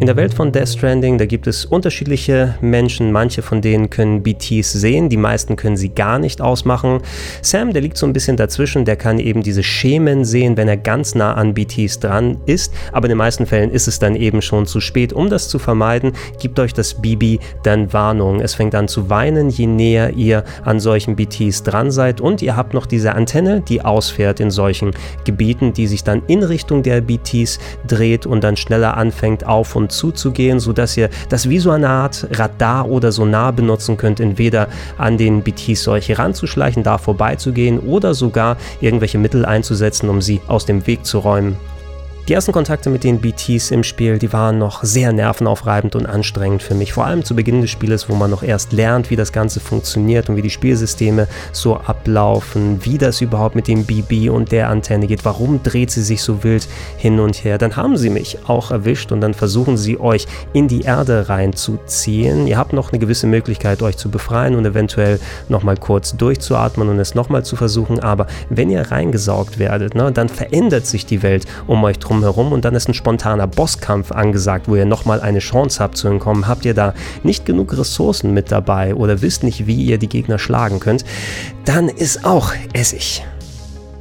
In 0.00 0.06
der 0.06 0.14
Welt 0.14 0.32
von 0.32 0.52
Death 0.52 0.68
Stranding, 0.68 1.18
da 1.18 1.26
gibt 1.26 1.48
es 1.48 1.64
unterschiedliche 1.64 2.54
Menschen. 2.60 3.10
Manche 3.10 3.42
von 3.42 3.60
denen 3.60 3.90
können 3.90 4.22
BTs 4.22 4.70
sehen, 4.70 5.08
die 5.08 5.16
meisten 5.16 5.56
können 5.56 5.76
sie 5.76 5.88
gar 5.88 6.20
nicht 6.20 6.40
ausmachen. 6.40 7.00
Sam, 7.42 7.72
der 7.72 7.82
liegt 7.82 7.96
so 7.96 8.06
ein 8.06 8.12
bisschen 8.12 8.36
dazwischen, 8.36 8.84
der 8.84 8.94
kann 8.94 9.18
eben 9.18 9.42
diese 9.42 9.64
Schemen 9.64 10.24
sehen, 10.24 10.56
wenn 10.56 10.68
er 10.68 10.76
ganz 10.76 11.16
nah 11.16 11.34
an 11.34 11.52
BTs 11.52 11.98
dran 11.98 12.38
ist. 12.46 12.72
Aber 12.92 13.06
in 13.06 13.08
den 13.08 13.18
meisten 13.18 13.44
Fällen 13.44 13.72
ist 13.72 13.88
es 13.88 13.98
dann 13.98 14.14
eben 14.14 14.40
schon 14.40 14.66
zu 14.66 14.80
spät. 14.80 15.12
Um 15.12 15.30
das 15.30 15.48
zu 15.48 15.58
vermeiden, 15.58 16.12
gibt 16.38 16.60
euch 16.60 16.72
das 16.72 16.94
Bibi 16.94 17.40
dann 17.64 17.92
Warnung. 17.92 18.40
Es 18.40 18.54
fängt 18.54 18.76
an 18.76 18.86
zu 18.86 19.10
weinen, 19.10 19.50
je 19.50 19.66
näher 19.66 20.12
ihr 20.14 20.44
an 20.64 20.78
solchen 20.78 21.16
BTs 21.16 21.64
dran 21.64 21.90
seid. 21.90 22.20
Und 22.20 22.40
ihr 22.40 22.54
habt 22.54 22.72
noch 22.72 22.86
diese 22.86 23.16
Antenne, 23.16 23.62
die 23.62 23.84
ausfährt 23.84 24.38
in 24.38 24.52
solchen 24.52 24.92
Gebieten, 25.24 25.72
die 25.72 25.88
sich 25.88 26.04
dann 26.04 26.22
in 26.28 26.44
Richtung 26.44 26.84
der 26.84 27.00
BTs 27.00 27.58
dreht 27.88 28.26
und 28.26 28.44
dann 28.44 28.56
schneller 28.56 28.96
anfängt 28.96 29.44
auf 29.44 29.74
und 29.74 29.87
zuzugehen, 29.88 30.60
sodass 30.60 30.96
ihr 30.96 31.10
das 31.28 31.48
wie 31.48 31.58
so 31.58 31.70
eine 31.70 31.88
Art 31.88 32.26
Radar 32.32 32.88
oder 32.88 33.12
Sonar 33.12 33.52
benutzen 33.52 33.96
könnt, 33.96 34.20
entweder 34.20 34.68
an 34.96 35.18
den 35.18 35.42
BTs 35.42 35.88
euch 35.88 36.08
heranzuschleichen, 36.08 36.82
da 36.82 36.98
vorbeizugehen 36.98 37.78
oder 37.80 38.14
sogar 38.14 38.56
irgendwelche 38.80 39.18
Mittel 39.18 39.44
einzusetzen, 39.44 40.08
um 40.08 40.22
sie 40.22 40.40
aus 40.46 40.66
dem 40.66 40.86
Weg 40.86 41.04
zu 41.04 41.18
räumen. 41.18 41.56
Die 42.28 42.34
ersten 42.34 42.52
Kontakte 42.52 42.90
mit 42.90 43.04
den 43.04 43.22
BTs 43.22 43.70
im 43.70 43.82
Spiel, 43.82 44.18
die 44.18 44.34
waren 44.34 44.58
noch 44.58 44.84
sehr 44.84 45.14
nervenaufreibend 45.14 45.96
und 45.96 46.04
anstrengend 46.04 46.62
für 46.62 46.74
mich. 46.74 46.92
Vor 46.92 47.06
allem 47.06 47.24
zu 47.24 47.34
Beginn 47.34 47.62
des 47.62 47.70
Spieles, 47.70 48.10
wo 48.10 48.14
man 48.14 48.30
noch 48.30 48.42
erst 48.42 48.74
lernt, 48.74 49.08
wie 49.08 49.16
das 49.16 49.32
Ganze 49.32 49.60
funktioniert 49.60 50.28
und 50.28 50.36
wie 50.36 50.42
die 50.42 50.50
Spielsysteme 50.50 51.26
so 51.52 51.78
ablaufen, 51.78 52.84
wie 52.84 52.98
das 52.98 53.22
überhaupt 53.22 53.54
mit 53.54 53.66
dem 53.66 53.86
BB 53.86 54.28
und 54.28 54.52
der 54.52 54.68
Antenne 54.68 55.06
geht, 55.06 55.24
warum 55.24 55.62
dreht 55.62 55.90
sie 55.90 56.02
sich 56.02 56.20
so 56.20 56.44
wild 56.44 56.68
hin 56.98 57.18
und 57.18 57.44
her. 57.44 57.56
Dann 57.56 57.76
haben 57.76 57.96
sie 57.96 58.10
mich 58.10 58.36
auch 58.46 58.72
erwischt 58.72 59.10
und 59.10 59.22
dann 59.22 59.32
versuchen 59.32 59.78
sie 59.78 59.98
euch 59.98 60.26
in 60.52 60.68
die 60.68 60.82
Erde 60.82 61.30
reinzuziehen. 61.30 62.46
Ihr 62.46 62.58
habt 62.58 62.74
noch 62.74 62.92
eine 62.92 62.98
gewisse 62.98 63.26
Möglichkeit, 63.26 63.80
euch 63.80 63.96
zu 63.96 64.10
befreien 64.10 64.54
und 64.54 64.66
eventuell 64.66 65.18
nochmal 65.48 65.78
kurz 65.78 66.14
durchzuatmen 66.14 66.90
und 66.90 66.98
es 66.98 67.14
nochmal 67.14 67.46
zu 67.46 67.56
versuchen. 67.56 68.00
Aber 68.00 68.26
wenn 68.50 68.68
ihr 68.68 68.82
reingesaugt 68.82 69.58
werdet, 69.58 69.94
ne, 69.94 70.12
dann 70.12 70.28
verändert 70.28 70.84
sich 70.84 71.06
die 71.06 71.22
Welt 71.22 71.46
um 71.66 71.82
euch 71.84 71.98
drum 71.98 72.17
drumherum 72.18 72.52
und 72.52 72.64
dann 72.64 72.74
ist 72.74 72.88
ein 72.88 72.94
spontaner 72.94 73.46
Bosskampf 73.46 74.12
angesagt, 74.12 74.68
wo 74.68 74.76
ihr 74.76 74.86
nochmal 74.86 75.20
eine 75.20 75.38
Chance 75.38 75.82
habt 75.82 75.96
zu 75.96 76.08
entkommen. 76.08 76.48
Habt 76.48 76.64
ihr 76.64 76.74
da 76.74 76.94
nicht 77.22 77.46
genug 77.46 77.76
Ressourcen 77.76 78.34
mit 78.34 78.50
dabei 78.50 78.94
oder 78.94 79.22
wisst 79.22 79.42
nicht, 79.42 79.66
wie 79.66 79.84
ihr 79.84 79.98
die 79.98 80.08
Gegner 80.08 80.38
schlagen 80.38 80.80
könnt, 80.80 81.04
dann 81.64 81.88
ist 81.88 82.24
auch 82.24 82.52
Essig. 82.72 83.24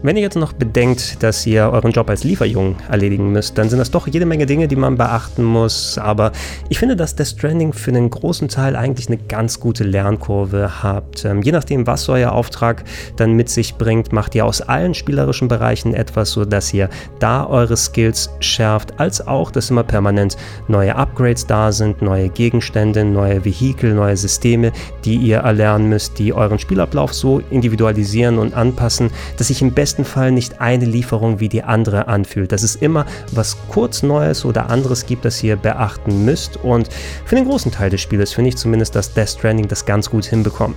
Wenn 0.04 0.16
ihr 0.16 0.22
jetzt 0.22 0.38
noch 0.38 0.54
bedenkt, 0.54 1.24
dass 1.24 1.48
ihr 1.48 1.72
euren 1.72 1.92
Job 1.92 2.08
als 2.08 2.24
Lieferjungen 2.24 2.76
erledigen 2.88 3.32
müsst, 3.32 3.58
dann 3.58 3.68
sind 3.68 3.80
das 3.80 3.90
doch 3.90 4.06
jede 4.08 4.28
Menge 4.28 4.46
Dinge, 4.46 4.68
die 4.68 4.76
man 4.76 4.96
beachten 4.96 5.44
muss. 5.44 5.98
Aber 5.98 6.34
ich 6.70 6.78
finde, 6.78 6.96
dass 6.96 7.16
Death 7.16 7.30
Stranding 7.30 7.74
für 7.74 7.90
einen 7.90 8.12
großen 8.12 8.48
Teil 8.48 8.76
eigentlich 8.76 9.08
eine 9.08 9.18
ganz 9.18 9.60
gute 9.60 9.84
Lernkurve 9.84 10.84
habt. 10.84 11.26
Ähm, 11.26 11.42
je 11.42 11.52
nachdem, 11.52 11.88
was 11.88 12.08
euer 12.10 12.32
Auftrag 12.32 12.84
dann 13.16 13.34
mit 13.34 13.50
sich 13.50 13.74
bringt, 13.74 14.14
macht 14.14 14.36
ihr 14.36 14.46
aus 14.46 14.62
allen 14.62 14.94
spielerischen 14.94 15.48
Bereichen 15.48 15.96
etwas, 15.96 16.30
sodass 16.30 16.72
ihr 16.76 16.90
da 17.18 17.48
eure 17.48 17.76
Skills 17.76 18.30
schärft, 18.40 19.00
als 19.00 19.26
auch, 19.26 19.50
dass 19.50 19.72
immer 19.72 19.84
permanent 19.84 20.38
neue 20.68 20.96
Upgrades 20.96 21.48
da 21.48 21.72
sind, 21.72 22.04
neue 22.04 22.30
Gegenstände, 22.30 23.04
neue 23.04 23.44
Vehikel, 23.44 23.96
neue 23.96 24.16
Systeme, 24.16 24.74
die 25.06 25.16
ihr 25.16 25.38
erlernen 25.38 25.90
müsst, 25.90 26.20
die 26.20 26.34
euren 26.34 26.60
Spielablauf 26.60 27.16
so 27.16 27.42
individualisieren 27.50 28.38
und 28.38 28.54
anpassen, 28.54 29.10
dass 29.38 29.50
ich 29.50 29.64
im 29.64 29.72
besten 29.72 29.87
besten 29.88 30.04
Fall 30.04 30.34
nicht 30.34 30.60
eine 30.60 30.84
Lieferung 30.84 31.40
wie 31.40 31.48
die 31.48 31.64
andere 31.64 32.10
anfühlt. 32.10 32.52
Dass 32.52 32.62
es 32.62 32.76
immer 32.76 33.06
was 33.32 33.56
kurz 33.70 34.04
Neues 34.04 34.44
oder 34.44 34.70
anderes 34.70 35.06
gibt, 35.06 35.24
das 35.24 35.42
ihr 35.42 35.56
beachten 35.56 36.26
müsst. 36.26 36.58
Und 36.58 36.90
für 37.24 37.36
den 37.36 37.46
großen 37.46 37.72
Teil 37.72 37.90
des 37.90 38.02
Spieles 38.02 38.34
finde 38.34 38.50
ich 38.50 38.58
zumindest, 38.58 38.96
dass 38.96 39.14
Death 39.14 39.30
Stranding 39.30 39.70
das 39.70 39.86
ganz 39.86 40.10
gut 40.10 40.26
hinbekommt. 40.26 40.76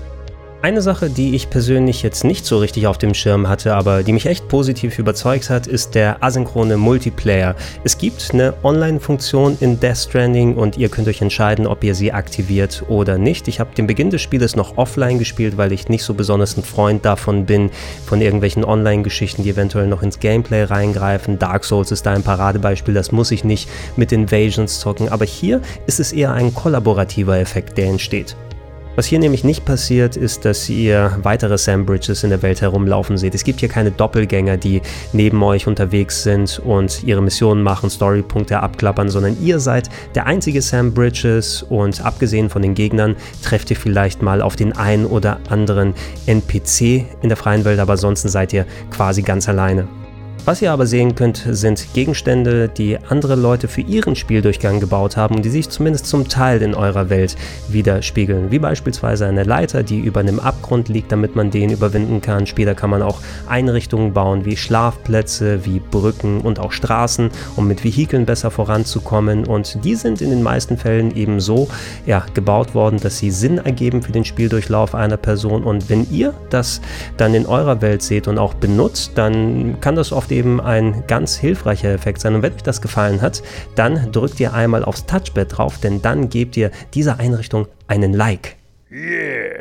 Eine 0.62 0.83
Sache, 0.83 1.09
die 1.09 1.35
ich 1.35 1.49
persönlich 1.49 2.02
jetzt 2.02 2.23
nicht 2.23 2.45
so 2.45 2.59
richtig 2.59 2.87
auf 2.87 2.99
dem 2.99 3.14
Schirm 3.14 3.49
hatte, 3.49 3.75
aber 3.75 4.02
die 4.02 4.12
mich 4.12 4.26
echt 4.26 4.47
positiv 4.47 4.99
überzeugt 4.99 5.49
hat, 5.49 5.67
ist 5.67 5.95
der 5.95 6.23
asynchrone 6.23 6.76
Multiplayer. 6.76 7.57
Es 7.83 7.97
gibt 7.97 8.29
eine 8.35 8.52
Online-Funktion 8.62 9.57
in 9.61 9.81
Death 9.81 9.97
Stranding 9.97 10.57
und 10.57 10.76
ihr 10.76 10.90
könnt 10.90 11.09
euch 11.09 11.23
entscheiden, 11.23 11.67
ob 11.67 11.83
ihr 11.83 11.95
sie 11.95 12.12
aktiviert 12.12 12.85
oder 12.88 13.17
nicht. 13.17 13.49
Ich 13.49 13.59
habe 13.59 13.75
den 13.75 13.87
Beginn 13.87 14.11
des 14.11 14.21
Spieles 14.21 14.55
noch 14.55 14.76
offline 14.76 15.19
gespielt, 15.19 15.57
weil 15.57 15.73
ich 15.73 15.88
nicht 15.88 16.05
so 16.05 16.12
besonders 16.12 16.59
ein 16.59 16.62
Freund 16.62 17.07
davon 17.07 17.47
bin, 17.47 17.71
von 18.05 18.21
irgendwelchen 18.21 18.62
Online-Geschichten, 18.62 19.45
die 19.45 19.50
eventuell 19.50 19.87
noch 19.87 20.02
ins 20.02 20.21
Gameplay 20.21 20.64
reingreifen. 20.64 21.38
Dark 21.38 21.64
Souls 21.64 21.90
ist 21.90 22.05
da 22.05 22.12
ein 22.12 22.23
Paradebeispiel, 22.23 22.93
das 22.93 23.12
muss 23.12 23.31
ich 23.31 23.45
nicht 23.45 23.67
mit 23.97 24.12
Invasions 24.12 24.79
zocken, 24.79 25.09
aber 25.09 25.25
hier 25.25 25.62
ist 25.87 26.00
es 26.00 26.12
eher 26.12 26.35
ein 26.35 26.52
kollaborativer 26.52 27.38
Effekt, 27.38 27.79
der 27.79 27.87
entsteht. 27.87 28.37
Was 28.97 29.07
hier 29.07 29.21
nämlich 29.21 29.45
nicht 29.45 29.65
passiert, 29.65 30.17
ist, 30.17 30.45
dass 30.45 30.69
ihr 30.69 31.17
weitere 31.23 31.57
Sam 31.57 31.87
Bridges 31.87 32.25
in 32.25 32.31
der 32.31 32.43
Welt 32.43 32.61
herumlaufen 32.61 33.17
seht. 33.17 33.35
Es 33.37 33.45
gibt 33.45 33.61
hier 33.61 33.69
keine 33.69 33.93
Doppelgänger, 33.93 34.57
die 34.57 34.83
neben 35.13 35.41
euch 35.43 35.69
unterwegs 35.69 36.25
sind 36.25 36.61
und 36.65 37.05
ihre 37.05 37.23
Missionen 37.23 37.63
machen, 37.63 37.89
Storypunkte 37.89 38.61
abklappern, 38.61 39.09
sondern 39.09 39.37
ihr 39.41 39.61
seid 39.61 39.89
der 40.17 40.27
einzige 40.27 40.61
Sam 40.61 40.93
Bridges 40.93 41.63
und 41.63 42.05
abgesehen 42.05 42.51
von 42.51 42.63
den 42.63 42.75
Gegnern 42.75 43.15
trefft 43.45 43.71
ihr 43.71 43.77
vielleicht 43.77 44.23
mal 44.23 44.43
auf 44.43 44.57
den 44.57 44.77
einen 44.77 45.07
oder 45.07 45.39
anderen 45.49 45.95
NPC 46.27 47.07
in 47.23 47.29
der 47.29 47.37
freien 47.37 47.65
Welt, 47.65 47.79
aber 47.79 47.93
ansonsten 47.93 48.29
seid 48.29 48.53
ihr 48.53 48.67
quasi 48.91 49.23
ganz 49.23 49.49
alleine. 49.49 49.87
Was 50.47 50.63
ihr 50.63 50.73
aber 50.73 50.87
sehen 50.87 51.15
könnt, 51.15 51.47
sind 51.51 51.93
Gegenstände, 51.93 52.69
die 52.69 52.99
andere 53.09 53.35
Leute 53.35 53.69
für 53.69 53.83
ihren 53.83 54.17
Spieldurchgang 54.17 54.81
gebaut 54.81 55.19
haben 55.19 55.37
und 55.37 55.45
die 55.45 55.51
sich 55.51 55.69
zumindest 55.69 56.07
zum 56.07 56.29
Teil 56.29 56.63
in 56.63 56.75
eurer 56.75 57.11
Welt 57.11 57.37
widerspiegeln. 57.69 58.51
Wie 58.51 58.59
beispielsweise 58.59 59.27
eine 59.27 59.45
Leiter, 59.45 59.83
die 59.83 59.99
über 59.99 60.21
einem 60.21 60.41
Abgrund 60.41 60.89
liegt, 60.89 61.13
damit 61.13 61.37
man 61.37 61.51
den 61.51 61.71
überwinden 61.71 62.23
kann. 62.23 62.47
Später 62.47 62.75
kann 62.75 62.89
man 62.89 63.03
auch 63.03 63.21
Einrichtungen 63.49 64.15
bauen 64.15 64.47
wie 64.47 64.57
Schlafplätze, 64.57 65.67
wie 65.67 65.79
Brücken 65.79 66.41
und 66.41 66.59
auch 66.59 66.73
Straßen, 66.73 67.31
um 67.57 67.69
mit 67.69 67.85
Vehikeln 67.85 68.25
besser 68.25 68.51
voranzukommen. 68.51 69.47
Und 69.47 69.85
die 69.85 69.95
sind 69.95 70.23
in 70.23 70.31
den 70.31 70.43
meisten 70.43 70.79
Fällen 70.79 71.15
eben 71.15 71.41
so 71.41 71.69
ja, 72.07 72.25
gebaut 72.33 72.75
worden, 72.75 72.99
dass 72.99 73.19
sie 73.19 73.31
Sinn 73.31 73.59
ergeben 73.59 74.03
für 74.03 74.13
den 74.13 74.25
Spieldurchlauf 74.25 74.95
einer 74.95 75.19
Person. 75.19 75.65
Und 75.65 75.91
wenn 75.91 76.11
ihr 76.11 76.33
das 76.49 76.81
dann 77.19 77.35
in 77.35 77.45
eurer 77.45 77.83
Welt 77.83 78.03
seht 78.03 78.27
und 78.27 78.39
auch 78.39 78.55
benutzt, 78.55 79.13
dann 79.17 79.79
kann 79.83 79.97
das 79.97 80.13
oft 80.13 80.30
eben 80.31 80.61
ein 80.61 81.05
ganz 81.07 81.37
hilfreicher 81.37 81.93
Effekt 81.93 82.21
sein. 82.21 82.35
Und 82.35 82.43
wenn 82.43 82.55
euch 82.55 82.63
das 82.63 82.81
gefallen 82.81 83.21
hat, 83.23 83.43
dann 83.75 84.13
drückt 84.13 84.41
ihr 84.41 84.55
einmal 84.55 84.85
aufs 84.85 85.07
Touchpad 85.07 85.57
drauf, 85.57 85.79
denn 85.79 86.03
dann 86.03 86.29
gebt 86.29 86.57
ihr 86.57 86.71
dieser 86.95 87.19
Einrichtung 87.21 87.67
einen 87.87 88.13
Like. 88.13 88.57
Yeah. 88.91 89.60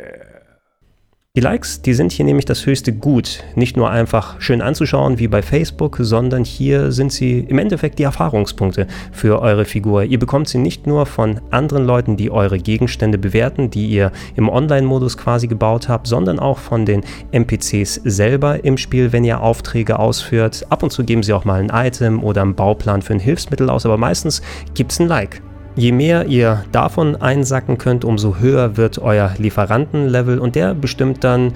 Die 1.36 1.40
Likes, 1.40 1.80
die 1.80 1.94
sind 1.94 2.10
hier 2.10 2.24
nämlich 2.24 2.44
das 2.44 2.66
höchste 2.66 2.92
Gut. 2.92 3.44
Nicht 3.54 3.76
nur 3.76 3.88
einfach 3.88 4.40
schön 4.40 4.60
anzuschauen 4.60 5.20
wie 5.20 5.28
bei 5.28 5.42
Facebook, 5.42 5.98
sondern 6.00 6.44
hier 6.44 6.90
sind 6.90 7.12
sie 7.12 7.38
im 7.38 7.58
Endeffekt 7.58 8.00
die 8.00 8.02
Erfahrungspunkte 8.02 8.88
für 9.12 9.40
eure 9.40 9.64
Figur. 9.64 10.02
Ihr 10.02 10.18
bekommt 10.18 10.48
sie 10.48 10.58
nicht 10.58 10.88
nur 10.88 11.06
von 11.06 11.40
anderen 11.52 11.84
Leuten, 11.84 12.16
die 12.16 12.32
eure 12.32 12.58
Gegenstände 12.58 13.16
bewerten, 13.16 13.70
die 13.70 13.86
ihr 13.86 14.10
im 14.34 14.48
Online-Modus 14.48 15.16
quasi 15.16 15.46
gebaut 15.46 15.88
habt, 15.88 16.08
sondern 16.08 16.40
auch 16.40 16.58
von 16.58 16.84
den 16.84 17.04
NPCs 17.30 18.00
selber 18.02 18.64
im 18.64 18.76
Spiel, 18.76 19.12
wenn 19.12 19.22
ihr 19.22 19.40
Aufträge 19.40 20.00
ausführt. 20.00 20.66
Ab 20.68 20.82
und 20.82 20.90
zu 20.90 21.04
geben 21.04 21.22
sie 21.22 21.32
auch 21.32 21.44
mal 21.44 21.60
ein 21.60 21.70
Item 21.72 22.24
oder 22.24 22.42
einen 22.42 22.56
Bauplan 22.56 23.02
für 23.02 23.12
ein 23.12 23.20
Hilfsmittel 23.20 23.70
aus, 23.70 23.86
aber 23.86 23.98
meistens 23.98 24.42
gibt 24.74 24.90
es 24.90 24.98
ein 24.98 25.06
Like. 25.06 25.40
Je 25.76 25.92
mehr 25.92 26.26
ihr 26.26 26.64
davon 26.72 27.14
einsacken 27.14 27.78
könnt, 27.78 28.04
umso 28.04 28.38
höher 28.38 28.76
wird 28.76 28.98
euer 28.98 29.32
Lieferantenlevel 29.38 30.40
und 30.40 30.56
der 30.56 30.74
bestimmt 30.74 31.22
dann 31.22 31.52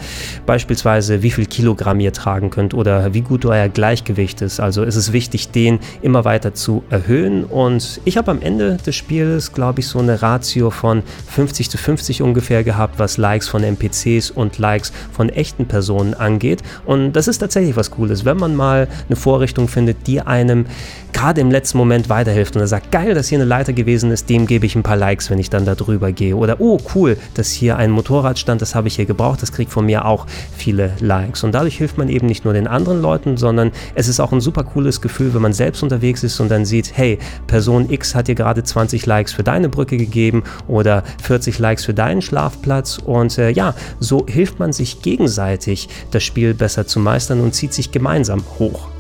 beispielsweise, 0.47 1.23
wie 1.25 1.33
viel 1.33 1.47
Kilogramm 1.47 1.99
ihr 1.99 2.13
tragen 2.13 2.51
könnt 2.51 2.75
oder 2.75 3.13
wie 3.13 3.23
gut 3.23 3.45
euer 3.45 3.69
Gleichgewicht 3.69 4.41
ist. 4.41 4.61
Also 4.61 4.85
ist 4.85 4.95
es 4.95 5.13
wichtig, 5.13 5.51
den 5.51 5.81
immer 6.01 6.25
weiter 6.25 6.55
zu 6.55 6.85
erhöhen. 6.91 7.43
Und 7.43 8.01
ich 8.05 8.17
habe 8.17 8.31
am 8.31 8.41
Ende 8.41 8.77
des 8.77 8.95
Spiels, 8.95 9.53
glaube 9.53 9.81
ich, 9.81 9.89
so 9.89 9.99
eine 9.99 10.23
Ratio 10.23 10.71
von 10.71 11.03
50 11.31 11.69
zu 11.69 11.77
50 11.77 12.23
ungefähr 12.23 12.63
gehabt, 12.63 13.01
was 13.01 13.17
Likes 13.17 13.49
von 13.49 13.65
NPCs 13.65 14.31
und 14.31 14.59
Likes 14.59 14.93
von 15.11 15.29
echten 15.29 15.67
Personen 15.67 16.15
angeht. 16.15 16.63
Und 16.87 17.15
das 17.15 17.27
ist 17.27 17.39
tatsächlich 17.39 17.75
was 17.75 17.91
Cooles, 17.91 18.25
wenn 18.25 18.37
man 18.37 18.55
mal 18.55 18.87
eine 19.09 19.17
Vorrichtung 19.17 19.67
findet, 19.67 20.07
die 20.07 20.21
einem 20.21 20.67
gerade 21.13 21.41
im 21.41 21.51
letzten 21.51 21.79
Moment 21.79 22.09
weiterhilft 22.09 22.57
und 22.57 22.61
er 22.61 22.67
sagt, 22.67 22.91
geil, 22.91 23.15
dass 23.15 23.29
hier 23.29 23.39
eine 23.39 23.47
Leiter 23.47 23.73
gewesen 23.73 24.04
ist, 24.11 24.29
dem 24.31 24.47
gebe 24.47 24.67
ich 24.67 24.75
ein 24.77 24.83
paar 24.83 24.97
Likes, 24.97 25.31
wenn 25.31 25.39
ich 25.39 25.51
dann 25.51 25.65
da 25.65 25.75
drüber 25.75 26.13
gehe. 26.13 26.37
Oder, 26.37 26.61
oh 26.61 26.79
cool, 26.95 27.17
dass 27.35 27.51
hier 27.51 27.77
ein 27.77 27.91
Motorrad 27.91 28.39
stand, 28.39 28.63
das 28.63 28.75
habe 28.75 28.89
ich 28.89 28.97
hier 28.97 29.07
gebraucht, 29.07 29.43
das 29.43 29.53
kriegt 29.53 29.71
von 29.71 29.87
mir 29.87 30.05
auch 30.05 30.27
viele 30.57 30.93
Likes. 31.01 31.45
Und 31.45 31.53
dadurch 31.53 31.77
hilft 31.77 31.99
man 31.99 32.09
eben 32.09 32.27
nicht 32.27 32.45
nur 32.45 32.55
den 32.55 32.67
anderen 32.67 33.01
Leuten, 33.01 33.37
sondern 33.37 33.73
es 33.95 34.09
ist 34.09 34.21
auch 34.21 34.33
ein 34.33 34.41
super 34.41 34.65
cooles 34.65 35.01
Gefühl, 35.01 35.35
wenn 35.35 35.43
man 35.43 35.53
selbst 35.53 35.83
unterwegs 35.83 36.23
ist 36.23 36.41
und 36.41 36.49
dann 36.49 36.65
sieht, 36.65 36.97
hey, 36.97 37.19
Person 37.47 37.91
X 37.91 38.15
hat 38.15 38.29
dir 38.29 38.35
gerade 38.35 38.63
20 38.63 39.07
Likes 39.07 39.33
für 39.33 39.43
deine 39.43 39.69
Brücke 39.69 39.97
gegeben 39.97 40.43
oder 40.69 41.03
40 41.23 41.59
Likes 41.59 41.85
für 41.85 41.95
deinen 41.95 42.23
Schlafplatz. 42.23 42.99
Und 42.99 43.39
äh, 43.39 43.51
ja, 43.51 43.75
so 44.01 44.27
hilft 44.27 44.59
man 44.59 44.73
sich 44.73 45.03
gegenseitig, 45.03 45.89
das 46.11 46.23
Spiel 46.23 46.55
besser 46.55 46.87
zu 46.87 47.01
meistern 47.01 47.41
und 47.41 47.55
zieht 47.55 47.73
sich 47.73 47.93
gemeinsam 47.93 48.43
hoch. 48.59 48.94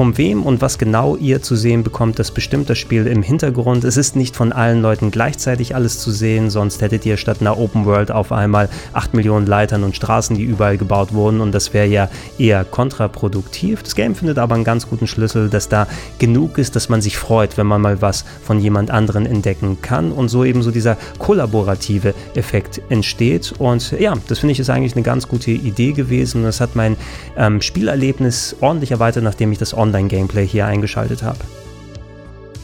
Um 0.00 0.16
wem 0.16 0.44
und 0.44 0.62
was 0.62 0.78
genau 0.78 1.16
ihr 1.16 1.42
zu 1.42 1.56
sehen 1.56 1.82
bekommt, 1.82 2.18
das 2.18 2.30
bestimmt 2.30 2.70
das 2.70 2.78
Spiel 2.78 3.06
im 3.06 3.22
Hintergrund. 3.22 3.84
Es 3.84 3.98
ist 3.98 4.16
nicht 4.16 4.34
von 4.34 4.50
allen 4.50 4.80
Leuten 4.80 5.10
gleichzeitig 5.10 5.74
alles 5.74 5.98
zu 5.98 6.10
sehen, 6.10 6.48
sonst 6.48 6.80
hättet 6.80 7.04
ihr 7.04 7.18
statt 7.18 7.42
einer 7.42 7.58
Open 7.58 7.84
World 7.84 8.10
auf 8.10 8.32
einmal 8.32 8.70
8 8.94 9.12
Millionen 9.12 9.46
Leitern 9.46 9.84
und 9.84 9.94
Straßen, 9.94 10.34
die 10.38 10.42
überall 10.42 10.78
gebaut 10.78 11.12
wurden 11.12 11.42
und 11.42 11.52
das 11.52 11.74
wäre 11.74 11.86
ja 11.86 12.08
eher 12.38 12.64
kontraproduktiv. 12.64 13.82
Das 13.82 13.94
Game 13.94 14.14
findet 14.14 14.38
aber 14.38 14.54
einen 14.54 14.64
ganz 14.64 14.88
guten 14.88 15.06
Schlüssel, 15.06 15.50
dass 15.50 15.68
da 15.68 15.86
genug 16.18 16.56
ist, 16.56 16.76
dass 16.76 16.88
man 16.88 17.02
sich 17.02 17.18
freut, 17.18 17.58
wenn 17.58 17.66
man 17.66 17.82
mal 17.82 18.00
was 18.00 18.24
von 18.42 18.58
jemand 18.58 18.90
anderen 18.90 19.26
entdecken 19.26 19.82
kann 19.82 20.12
und 20.12 20.30
so 20.30 20.44
eben 20.46 20.62
so 20.62 20.70
dieser 20.70 20.96
kollaborative 21.18 22.14
Effekt 22.36 22.80
entsteht. 22.88 23.52
Und 23.58 23.90
ja, 24.00 24.14
das 24.28 24.38
finde 24.38 24.52
ich 24.52 24.60
ist 24.60 24.70
eigentlich 24.70 24.94
eine 24.94 25.02
ganz 25.02 25.28
gute 25.28 25.50
Idee 25.50 25.92
gewesen. 25.92 26.42
Das 26.42 26.62
hat 26.62 26.74
mein 26.74 26.96
ähm, 27.36 27.60
Spielerlebnis 27.60 28.56
ordentlich 28.62 28.92
erweitert, 28.92 29.24
nachdem 29.24 29.52
ich 29.52 29.58
das 29.58 29.74
Online-Gameplay 29.90 30.46
hier 30.46 30.66
eingeschaltet 30.66 31.22
habe. 31.22 31.38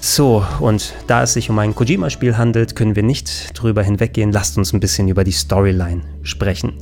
So, 0.00 0.44
und 0.60 0.94
da 1.08 1.24
es 1.24 1.32
sich 1.32 1.50
um 1.50 1.58
ein 1.58 1.74
Kojima-Spiel 1.74 2.36
handelt, 2.36 2.76
können 2.76 2.94
wir 2.94 3.02
nicht 3.02 3.60
drüber 3.60 3.82
hinweggehen. 3.82 4.30
Lasst 4.30 4.56
uns 4.56 4.72
ein 4.72 4.78
bisschen 4.78 5.08
über 5.08 5.24
die 5.24 5.32
Storyline 5.32 6.02
sprechen. 6.22 6.74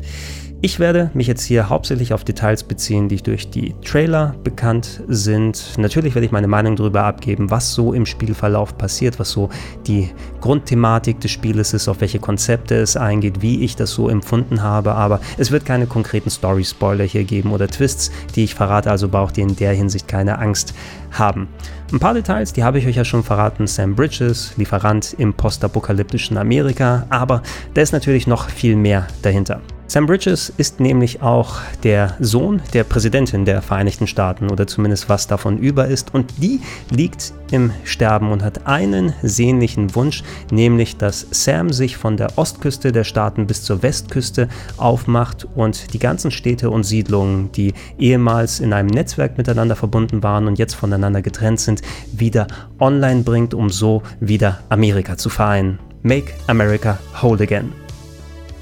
Ich 0.65 0.81
werde 0.81 1.11
mich 1.13 1.27
jetzt 1.27 1.45
hier 1.45 1.69
hauptsächlich 1.69 2.15
auf 2.15 2.25
Details 2.25 2.63
beziehen, 2.65 3.11
die 3.11 3.17
durch 3.17 3.51
die 3.51 3.75
Trailer 3.85 4.35
bekannt 4.45 5.03
sind. 5.09 5.63
Natürlich 5.77 6.15
werde 6.15 6.25
ich 6.25 6.33
meine 6.33 6.49
Meinung 6.49 6.75
darüber 6.75 7.05
abgeben, 7.05 7.51
was 7.51 7.75
so 7.75 7.93
im 7.93 8.07
Spielverlauf 8.07 8.79
passiert, 8.79 9.19
was 9.19 9.31
so 9.31 9.51
die 9.87 10.09
Grundthematik 10.41 11.21
des 11.21 11.33
Spieles 11.33 11.75
ist, 11.75 11.87
auf 11.87 12.01
welche 12.01 12.19
Konzepte 12.19 12.77
es 12.77 12.97
eingeht, 12.97 13.43
wie 13.43 13.63
ich 13.63 13.77
das 13.77 13.91
so 13.91 14.09
empfunden 14.09 14.63
habe. 14.63 14.95
Aber 14.95 15.21
es 15.37 15.51
wird 15.51 15.67
keine 15.67 15.87
konkreten 15.87 16.31
Story-Spoiler 16.31 17.05
hier 17.05 17.25
geben 17.25 17.53
oder 17.53 17.69
Twists, 17.69 18.11
die 18.35 18.45
ich 18.45 18.55
verrate, 18.55 18.91
also 18.91 19.11
braucht 19.11 19.37
ihr 19.37 19.45
in 19.45 19.57
der 19.57 19.75
Hinsicht 19.75 20.09
keine 20.09 20.39
Angst 20.39 20.73
haben. 21.11 21.47
Ein 21.93 22.01
paar 22.01 22.15
Details, 22.15 22.55
die 22.55 22.65
habe 22.65 22.79
ich 22.79 22.87
euch 22.87 22.97
ja 22.97 23.05
schon 23.05 23.23
verraten. 23.23 23.67
Sam 23.67 23.95
Bridges, 23.95 24.55
Lieferant 24.57 25.15
im 25.19 25.35
postapokalyptischen 25.35 26.39
Amerika, 26.39 27.05
aber 27.11 27.43
da 27.75 27.83
ist 27.83 27.93
natürlich 27.93 28.27
noch 28.27 28.49
viel 28.49 28.77
mehr 28.77 29.07
dahinter. 29.21 29.61
Sam 29.87 30.07
Bridges 30.07 30.53
ist 30.57 30.81
nämlich 30.81 31.21
auch 31.21 31.59
der 31.83 32.17
Sohn 32.19 32.63
der 32.73 32.85
Präsidentin 32.85 33.45
der 33.45 33.61
Vereinigten 33.61 34.07
Staaten 34.07 34.51
oder 34.51 34.67
zumindest 34.67 35.09
was 35.11 35.27
davon 35.27 35.59
über 35.59 35.87
ist 35.87 36.15
und 36.15 36.33
die 36.39 36.61
liegt 36.91 37.35
im 37.51 37.71
Sterben 37.85 38.33
und 38.33 38.43
hat 38.43 38.67
einen 38.67 39.13
sehnlichen 39.23 39.95
Wunsch, 39.95 40.25
nämlich 40.51 40.97
dass 40.97 41.27
Sam 41.31 41.71
sich 41.71 41.99
von 41.99 42.17
der 42.17 42.39
Ostküste 42.39 42.93
der 42.93 43.05
Staaten 43.05 43.47
bis 43.47 43.63
zur 43.63 43.83
Westküste 43.83 44.49
aufmacht 44.79 45.47
und 45.55 45.93
die 45.93 45.99
ganzen 45.99 46.31
Städte 46.31 46.71
und 46.71 46.85
Siedlungen, 46.85 47.53
die 47.53 47.75
ehemals 47.99 48.61
in 48.61 48.73
einem 48.73 48.89
Netzwerk 48.89 49.37
miteinander 49.37 49.77
verbunden 49.77 50.23
waren 50.23 50.47
und 50.47 50.59
jetzt 50.59 50.75
voneinander 50.75 51.21
getrennt 51.21 51.61
sind, 51.61 51.83
wieder 52.11 52.47
online 52.81 53.23
bringt, 53.23 53.53
um 53.53 53.69
so 53.69 54.03
wieder 54.19 54.61
Amerika 54.71 55.19
zu 55.19 55.29
vereinen. 55.29 55.79
Make 56.03 56.33
America 56.49 56.99
Whole 57.23 57.43
Again. 57.43 57.84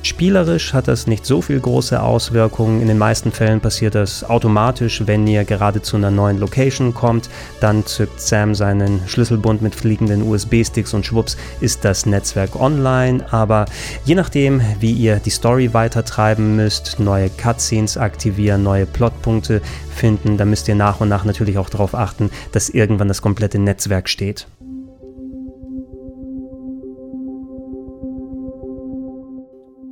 Spielerisch 0.04 0.73
hat 0.73 0.88
das 0.88 1.06
nicht 1.06 1.25
so 1.25 1.40
viel 1.40 1.61
große 1.61 2.02
Auswirkungen. 2.02 2.82
In 2.82 2.88
den 2.88 2.99
meisten 2.99 3.30
Fällen 3.30 3.61
passiert 3.61 3.94
das 3.94 4.25
automatisch, 4.25 5.06
wenn 5.06 5.28
ihr 5.28 5.44
gerade 5.44 5.80
zu 5.80 5.97
einer 5.97 6.11
neuen 6.11 6.38
Location 6.38 6.92
kommt. 6.92 7.30
Dann 7.61 7.87
zückt 7.87 8.21
Sam 8.21 8.56
seinen 8.56 9.00
Schlüsselbund 9.06 9.62
mit 9.62 9.76
fliegenden 9.76 10.23
USB-Sticks 10.28 10.92
und 10.92 11.06
schwupps 11.06 11.37
ist 11.61 11.85
das 11.85 12.04
Netzwerk 12.04 12.56
online. 12.56 13.25
Aber 13.32 13.66
je 14.04 14.16
nachdem, 14.16 14.61
wie 14.80 14.92
ihr 14.92 15.16
die 15.16 15.30
Story 15.30 15.73
weitertreiben 15.73 16.56
müsst, 16.56 16.99
neue 16.99 17.30
Cutscenes 17.30 17.97
aktivieren, 17.97 18.64
neue 18.64 18.87
Plotpunkte 18.87 19.62
finden, 19.94 20.37
dann 20.37 20.50
müsst 20.50 20.66
ihr 20.66 20.75
nach 20.75 21.00
und 21.00 21.11
nach 21.11 21.25
natürlich 21.25 21.59
auch 21.59 21.71
darauf 21.71 21.94
achten, 21.94 22.30
dass 22.50 22.68
irgendwann 22.68 23.06
das 23.06 23.23
komplette 23.23 23.61
Netzwerk 23.61 24.09
steht. 24.09 24.49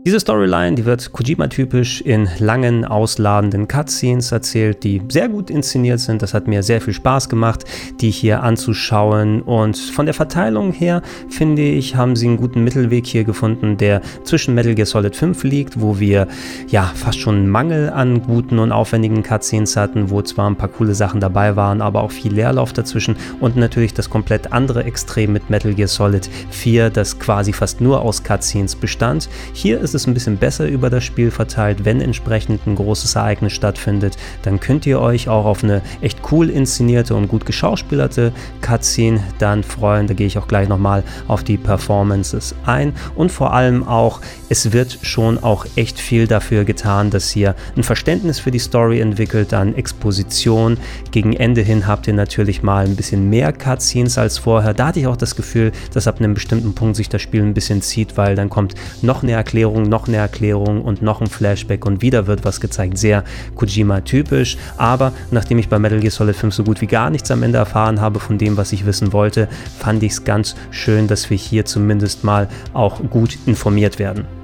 Diese 0.07 0.19
Storyline, 0.19 0.77
die 0.77 0.87
wird 0.87 1.13
Kojima-typisch 1.13 2.01
in 2.01 2.27
langen, 2.39 2.87
ausladenden 2.87 3.69
Cutscenes 3.69 4.33
erzählt, 4.33 4.83
die 4.83 5.03
sehr 5.11 5.29
gut 5.29 5.51
inszeniert 5.51 6.01
sind. 6.01 6.23
Das 6.23 6.33
hat 6.33 6.49
mir 6.49 6.63
sehr 6.63 6.81
viel 6.81 6.95
Spaß 6.95 7.29
gemacht, 7.29 7.65
die 8.01 8.11
hier 8.11 8.43
anzuschauen. 8.43 9.43
Und 9.43 9.77
von 9.77 10.07
der 10.07 10.15
Verteilung 10.15 10.73
her, 10.73 11.03
finde 11.29 11.61
ich, 11.61 11.97
haben 11.97 12.17
sie 12.17 12.29
einen 12.29 12.39
guten 12.39 12.65
Mittelweg 12.65 13.07
hier 13.07 13.25
gefunden, 13.25 13.77
der 13.77 14.01
zwischen 14.25 14.55
Metal 14.55 14.75
Gear 14.75 14.87
Solid 14.87 15.15
5 15.15 15.45
liegt, 15.45 15.83
wo 15.83 16.01
wir 16.01 16.29
ja 16.69 16.91
fast 16.95 17.21
schon 17.21 17.37
einen 17.37 17.51
Mangel 17.51 17.91
an 17.91 18.23
guten 18.23 18.59
und 18.59 18.73
aufwendigen 18.73 19.23
Cutscenes 19.23 19.77
hatten, 19.77 20.09
wo 20.09 20.23
zwar 20.23 20.49
ein 20.49 20.57
paar 20.57 20.69
coole 20.71 20.95
Sachen 20.95 21.21
dabei 21.21 21.57
waren, 21.57 21.83
aber 21.83 22.03
auch 22.03 22.11
viel 22.11 22.33
Leerlauf 22.33 22.73
dazwischen 22.73 23.17
und 23.41 23.57
natürlich 23.57 23.93
das 23.93 24.09
komplett 24.09 24.51
andere 24.51 24.85
Extrem 24.85 25.35
mit 25.35 25.51
Metal 25.51 25.75
Gear 25.75 25.89
Solid 25.89 26.31
4, 26.49 26.89
das 26.89 27.19
quasi 27.19 27.53
fast 27.53 27.83
nur 27.83 28.01
aus 28.01 28.25
Cutscenes 28.25 28.77
bestand. 28.77 29.29
Hier 29.53 29.79
ist 29.79 29.90
ist 29.91 30.03
es 30.03 30.07
ein 30.07 30.15
bisschen 30.15 30.37
besser 30.37 30.69
über 30.69 30.89
das 30.89 31.03
Spiel 31.03 31.33
verteilt. 31.33 31.85
Wenn 31.85 32.01
entsprechend 32.01 32.65
ein 32.65 32.77
großes 32.77 33.17
Ereignis 33.17 33.55
stattfindet, 33.55 34.17
dann 34.43 34.61
könnt 34.61 34.87
ihr 34.87 35.01
euch 35.01 35.29
auch 35.29 35.45
auf 35.45 35.65
eine 35.65 35.83
echt 36.01 36.21
cool 36.31 36.49
inszenierte 36.49 37.17
und 37.17 37.27
gut 37.27 37.45
geschauspielerte 37.45 38.33
Cutscene 38.61 39.21
dann 39.41 39.65
freuen. 39.65 40.07
Da 40.07 40.15
gehe 40.15 40.29
ich 40.29 40.39
auch 40.39 40.47
gleich 40.47 40.69
nochmal 40.69 41.03
auf 41.27 41.43
die 41.43 41.57
Performances 41.57 42.55
ein. 42.65 42.93
Und 43.17 43.33
vor 43.33 43.53
allem 43.53 43.83
auch, 43.83 44.21
es 44.49 44.73
wird 44.73 45.01
schon 45.03 45.43
auch 45.43 45.67
echt 45.75 45.99
viel 45.99 46.29
dafür 46.29 46.65
getan, 46.65 47.11
dass 47.11 47.35
ihr 47.35 47.57
ein 47.77 47.83
Verständnis 47.83 48.39
für 48.39 48.53
die 48.53 48.61
Story 48.61 49.01
entwickelt, 49.01 49.51
dann 49.51 49.75
Exposition. 49.75 50.77
Gegen 51.11 51.33
Ende 51.33 51.63
hin 51.63 51.89
habt 51.89 52.07
ihr 52.07 52.15
natürlich 52.15 52.63
mal 52.63 52.85
ein 52.85 52.95
bisschen 52.95 53.29
mehr 53.29 53.53
Cutscenes 53.53 54.19
als 54.19 54.39
vorher. 54.39 54.73
Da 54.73 54.89
hatte 54.89 55.01
ich 55.01 55.09
auch 55.09 55.17
das 55.17 55.35
Gefühl, 55.35 55.73
dass 55.93 56.07
ab 56.07 56.21
einem 56.21 56.35
bestimmten 56.35 56.75
Punkt 56.75 56.95
sich 56.95 57.09
das 57.09 57.23
Spiel 57.23 57.43
ein 57.43 57.55
bisschen 57.55 57.83
zieht, 57.83 58.17
weil 58.17 58.37
dann 58.37 58.51
kommt 58.51 58.75
noch 59.03 59.25
eine 59.25 59.33
Erklärung 59.33 59.80
Erklärung, 59.81 59.89
noch 59.89 60.09
eine 60.09 60.17
Erklärung 60.17 60.83
und 60.83 61.03
noch 61.03 61.21
ein 61.21 61.27
Flashback 61.27 61.87
und 61.87 62.03
wieder 62.03 62.27
wird 62.27 62.45
was 62.45 62.61
gezeigt. 62.61 62.99
Sehr 62.99 63.25
Kojima-typisch. 63.55 64.57
Aber 64.77 65.13
nachdem 65.31 65.59
ich 65.59 65.69
bei 65.69 65.79
Metal 65.79 66.01
Gear 66.01 66.11
Solid 66.11 66.37
5 66.37 66.55
so 66.55 66.65
gut 66.65 66.81
wie 66.81 66.87
gar 66.87 67.11
nichts 67.11 67.31
am 67.31 67.43
Ende 67.43 67.59
erfahren 67.59 68.01
habe 68.01 68.21
von 68.21 68.39
dem, 68.39 68.57
was 68.57 68.73
ich 68.73 68.87
wissen 68.87 69.13
wollte, 69.13 69.49
fand 69.79 70.03
ich 70.03 70.13
es 70.13 70.25
ganz 70.25 70.55
schön, 70.71 71.07
dass 71.07 71.31
wir 71.31 71.37
hier 71.37 71.65
zumindest 71.65 72.25
mal 72.25 72.49
auch 72.73 73.01
gut 73.11 73.39
informiert 73.47 73.99
werden. 73.99 74.40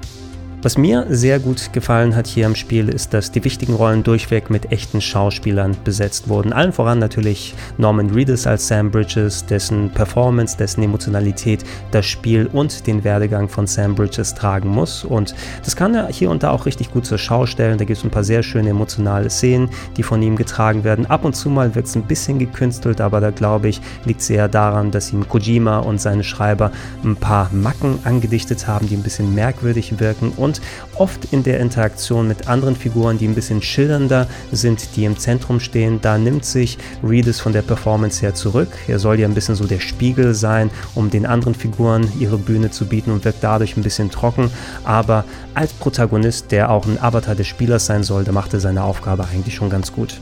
Was 0.63 0.75
mir 0.75 1.05
sehr 1.11 1.39
gut 1.39 1.71
gefallen 1.71 2.15
hat 2.15 2.25
hier 2.25 2.47
am 2.47 2.55
Spiel, 2.55 2.89
ist, 2.89 3.13
dass 3.13 3.31
die 3.31 3.43
wichtigen 3.43 3.75
Rollen 3.75 4.01
durchweg 4.01 4.49
mit 4.49 4.71
echten 4.71 5.01
Schauspielern 5.01 5.77
besetzt 5.83 6.29
wurden. 6.29 6.51
Allen 6.51 6.73
voran 6.73 6.97
natürlich 6.97 7.53
Norman 7.77 8.09
Reedus 8.09 8.47
als 8.47 8.67
Sam 8.67 8.89
Bridges, 8.89 9.45
dessen 9.45 9.91
Performance, 9.91 10.57
dessen 10.57 10.81
Emotionalität 10.81 11.63
das 11.91 12.07
Spiel 12.07 12.49
und 12.51 12.87
den 12.87 13.03
Werdegang 13.03 13.47
von 13.47 13.67
Sam 13.67 13.93
Bridges 13.93 14.33
tragen 14.33 14.69
muss. 14.69 15.03
Und 15.03 15.35
das 15.63 15.75
kann 15.75 15.93
er 15.93 16.07
hier 16.07 16.31
und 16.31 16.41
da 16.41 16.49
auch 16.49 16.65
richtig 16.65 16.91
gut 16.91 17.05
zur 17.05 17.19
Schau 17.19 17.45
stellen. 17.45 17.77
Da 17.77 17.85
gibt 17.85 17.99
es 17.99 18.03
ein 18.03 18.09
paar 18.09 18.23
sehr 18.23 18.41
schöne 18.41 18.71
emotionale 18.71 19.29
Szenen, 19.29 19.69
die 19.95 20.01
von 20.01 20.23
ihm 20.23 20.35
getragen 20.35 20.83
werden. 20.83 21.05
Ab 21.05 21.23
und 21.23 21.35
zu 21.35 21.51
mal 21.51 21.75
wird 21.75 21.85
es 21.85 21.95
ein 21.95 22.07
bisschen 22.07 22.39
gekünstelt, 22.39 22.99
aber 22.99 23.21
da 23.21 23.29
glaube 23.29 23.69
ich, 23.69 23.79
liegt 24.05 24.21
es 24.21 24.29
eher 24.31 24.47
daran, 24.47 24.89
dass 24.89 25.13
ihm 25.13 25.29
Kojima 25.29 25.77
und 25.77 26.01
seine 26.01 26.23
Schreiber 26.23 26.71
ein 27.03 27.15
paar 27.15 27.51
Macken 27.53 27.99
angedichtet 28.05 28.67
haben, 28.67 28.87
die 28.87 28.95
ein 28.95 29.03
bisschen 29.03 29.35
merkwürdig 29.35 29.99
wirken. 29.99 30.31
Und 30.35 30.46
und 30.47 30.61
oft 30.95 31.33
in 31.33 31.43
der 31.43 31.59
Interaktion 31.59 32.27
mit 32.27 32.47
anderen 32.47 32.75
Figuren, 32.75 33.17
die 33.17 33.27
ein 33.27 33.35
bisschen 33.35 33.61
schillernder 33.61 34.27
sind, 34.51 34.95
die 34.95 35.03
im 35.03 35.17
Zentrum 35.17 35.59
stehen, 35.59 35.99
da 36.01 36.17
nimmt 36.17 36.45
sich 36.45 36.77
Reedus 37.03 37.41
von 37.41 37.51
der 37.51 37.61
Performance 37.61 38.21
her 38.21 38.33
zurück. 38.33 38.69
Er 38.87 38.97
soll 38.97 39.19
ja 39.19 39.27
ein 39.27 39.33
bisschen 39.33 39.55
so 39.55 39.65
der 39.65 39.81
Spiegel 39.81 40.33
sein, 40.33 40.71
um 40.95 41.09
den 41.09 41.25
anderen 41.25 41.53
Figuren 41.53 42.09
ihre 42.17 42.37
Bühne 42.37 42.71
zu 42.71 42.85
bieten 42.85 43.11
und 43.11 43.25
wirkt 43.25 43.43
dadurch 43.43 43.75
ein 43.75 43.83
bisschen 43.83 44.09
trocken, 44.09 44.49
aber 44.85 45.25
als 45.53 45.73
Protagonist, 45.73 46.51
der 46.51 46.71
auch 46.71 46.85
ein 46.85 47.01
Avatar 47.01 47.35
des 47.35 47.47
Spielers 47.47 47.85
sein 47.85 48.03
soll, 48.03 48.23
macht 48.31 48.53
er 48.53 48.59
seine 48.59 48.83
Aufgabe 48.83 49.25
eigentlich 49.25 49.55
schon 49.55 49.69
ganz 49.69 49.91
gut. 49.91 50.19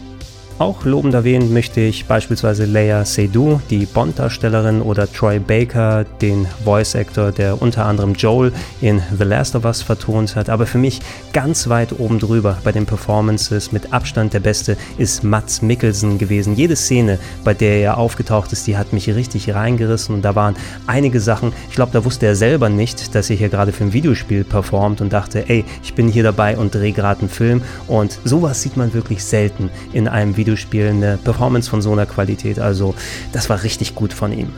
Auch 0.57 0.85
lobend 0.85 1.13
erwähnen 1.13 1.51
möchte 1.51 1.81
ich 1.81 2.05
beispielsweise 2.05 2.63
Leia 2.63 3.03
Seydoux, 3.03 3.59
die 3.69 3.85
Bond-Darstellerin, 3.85 4.81
oder 4.81 5.11
Troy 5.11 5.37
Baker, 5.37 6.05
den 6.21 6.47
Voice-Actor, 6.63 7.33
der 7.33 7.61
unter 7.61 7.85
anderem 7.85 8.13
Joel 8.13 8.53
in 8.79 9.01
The 9.17 9.25
Last 9.25 9.57
of 9.57 9.65
Us 9.65 9.81
vertont 9.81 10.37
hat. 10.37 10.49
Aber 10.49 10.65
für 10.65 10.77
mich 10.77 11.01
ganz 11.33 11.67
weit 11.67 11.99
oben 11.99 12.19
drüber 12.19 12.57
bei 12.63 12.71
den 12.71 12.85
Performances 12.85 13.73
mit 13.73 13.91
Abstand 13.91 14.33
der 14.33 14.39
Beste 14.39 14.77
ist 14.97 15.25
Mats 15.25 15.61
Mikkelsen 15.61 16.19
gewesen. 16.19 16.55
Jede 16.55 16.77
Szene, 16.77 17.19
bei 17.43 17.53
der 17.53 17.81
er 17.81 17.97
aufgetaucht 17.97 18.53
ist, 18.53 18.65
die 18.65 18.77
hat 18.77 18.93
mich 18.93 19.09
richtig 19.09 19.53
reingerissen 19.53 20.15
und 20.15 20.21
da 20.21 20.35
waren 20.35 20.55
einige 20.87 21.19
Sachen, 21.19 21.51
ich 21.67 21.75
glaube, 21.75 21.91
da 21.91 22.05
wusste 22.05 22.27
er 22.27 22.35
selber 22.37 22.69
nicht, 22.69 23.13
dass 23.13 23.29
er 23.29 23.35
hier 23.35 23.49
gerade 23.49 23.73
für 23.73 23.83
ein 23.83 23.91
Videospiel 23.91 24.45
performt 24.45 25.01
und 25.01 25.11
dachte, 25.11 25.49
ey, 25.49 25.65
ich 25.83 25.95
bin 25.95 26.07
hier 26.07 26.23
dabei 26.23 26.57
und 26.57 26.73
drehe 26.73 26.93
gerade 26.93 27.19
einen 27.19 27.29
Film 27.29 27.61
und 27.87 28.19
sowas 28.23 28.61
sieht 28.61 28.77
man 28.77 28.93
wirklich 28.93 29.21
selten 29.21 29.69
in 29.91 30.07
einem 30.07 30.37
Videospiel 30.37 30.44
Videospiel 30.45 30.89
eine 30.89 31.17
Performance 31.17 31.67
von 31.67 31.81
so 31.81 31.91
einer 31.91 32.05
Qualität. 32.05 32.59
Also 32.59 32.93
das 33.31 33.49
war 33.49 33.63
richtig 33.63 33.95
gut 33.95 34.13
von 34.13 34.31
ihm. 34.31 34.53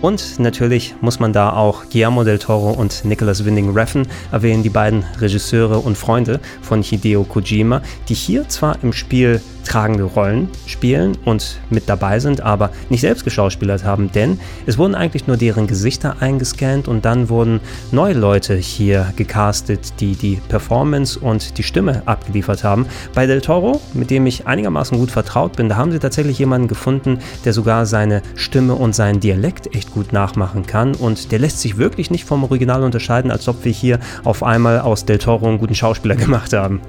Und 0.00 0.38
natürlich 0.38 0.94
muss 1.00 1.18
man 1.18 1.32
da 1.32 1.52
auch 1.52 1.90
Guillermo 1.90 2.22
del 2.22 2.38
Toro 2.38 2.70
und 2.70 3.04
Nicholas 3.04 3.44
Winding 3.44 3.76
Refn 3.76 4.06
erwähnen, 4.30 4.62
die 4.62 4.70
beiden 4.70 5.04
Regisseure 5.18 5.80
und 5.80 5.98
Freunde 5.98 6.38
von 6.62 6.82
Hideo 6.82 7.24
Kojima, 7.24 7.82
die 8.08 8.14
hier 8.14 8.48
zwar 8.48 8.78
im 8.84 8.92
Spiel 8.92 9.40
tragende 9.68 10.04
Rollen 10.04 10.48
spielen 10.66 11.16
und 11.24 11.60
mit 11.70 11.88
dabei 11.88 12.18
sind, 12.18 12.40
aber 12.40 12.70
nicht 12.88 13.02
selbst 13.02 13.24
geschauspielert 13.24 13.84
haben, 13.84 14.10
denn 14.12 14.40
es 14.66 14.78
wurden 14.78 14.94
eigentlich 14.94 15.26
nur 15.26 15.36
deren 15.36 15.66
Gesichter 15.66 16.16
eingescannt 16.20 16.88
und 16.88 17.04
dann 17.04 17.28
wurden 17.28 17.60
neue 17.92 18.14
Leute 18.14 18.54
hier 18.54 19.12
gecastet, 19.16 20.00
die 20.00 20.16
die 20.16 20.40
Performance 20.48 21.18
und 21.18 21.58
die 21.58 21.62
Stimme 21.62 22.02
abgeliefert 22.06 22.64
haben. 22.64 22.86
Bei 23.14 23.26
Del 23.26 23.40
Toro, 23.40 23.80
mit 23.94 24.10
dem 24.10 24.26
ich 24.26 24.46
einigermaßen 24.46 24.98
gut 24.98 25.10
vertraut 25.10 25.56
bin, 25.56 25.68
da 25.68 25.76
haben 25.76 25.92
sie 25.92 25.98
tatsächlich 25.98 26.38
jemanden 26.38 26.68
gefunden, 26.68 27.18
der 27.44 27.52
sogar 27.52 27.86
seine 27.86 28.22
Stimme 28.34 28.74
und 28.74 28.94
seinen 28.94 29.20
Dialekt 29.20 29.74
echt 29.74 29.92
gut 29.92 30.12
nachmachen 30.12 30.66
kann 30.66 30.94
und 30.94 31.30
der 31.30 31.38
lässt 31.38 31.60
sich 31.60 31.76
wirklich 31.76 32.10
nicht 32.10 32.24
vom 32.24 32.42
Original 32.44 32.82
unterscheiden, 32.82 33.30
als 33.30 33.48
ob 33.48 33.64
wir 33.64 33.72
hier 33.72 34.00
auf 34.24 34.42
einmal 34.42 34.80
aus 34.80 35.04
Del 35.04 35.18
Toro 35.18 35.46
einen 35.46 35.58
guten 35.58 35.74
Schauspieler 35.74 36.16
gemacht 36.16 36.52
haben. 36.52 36.80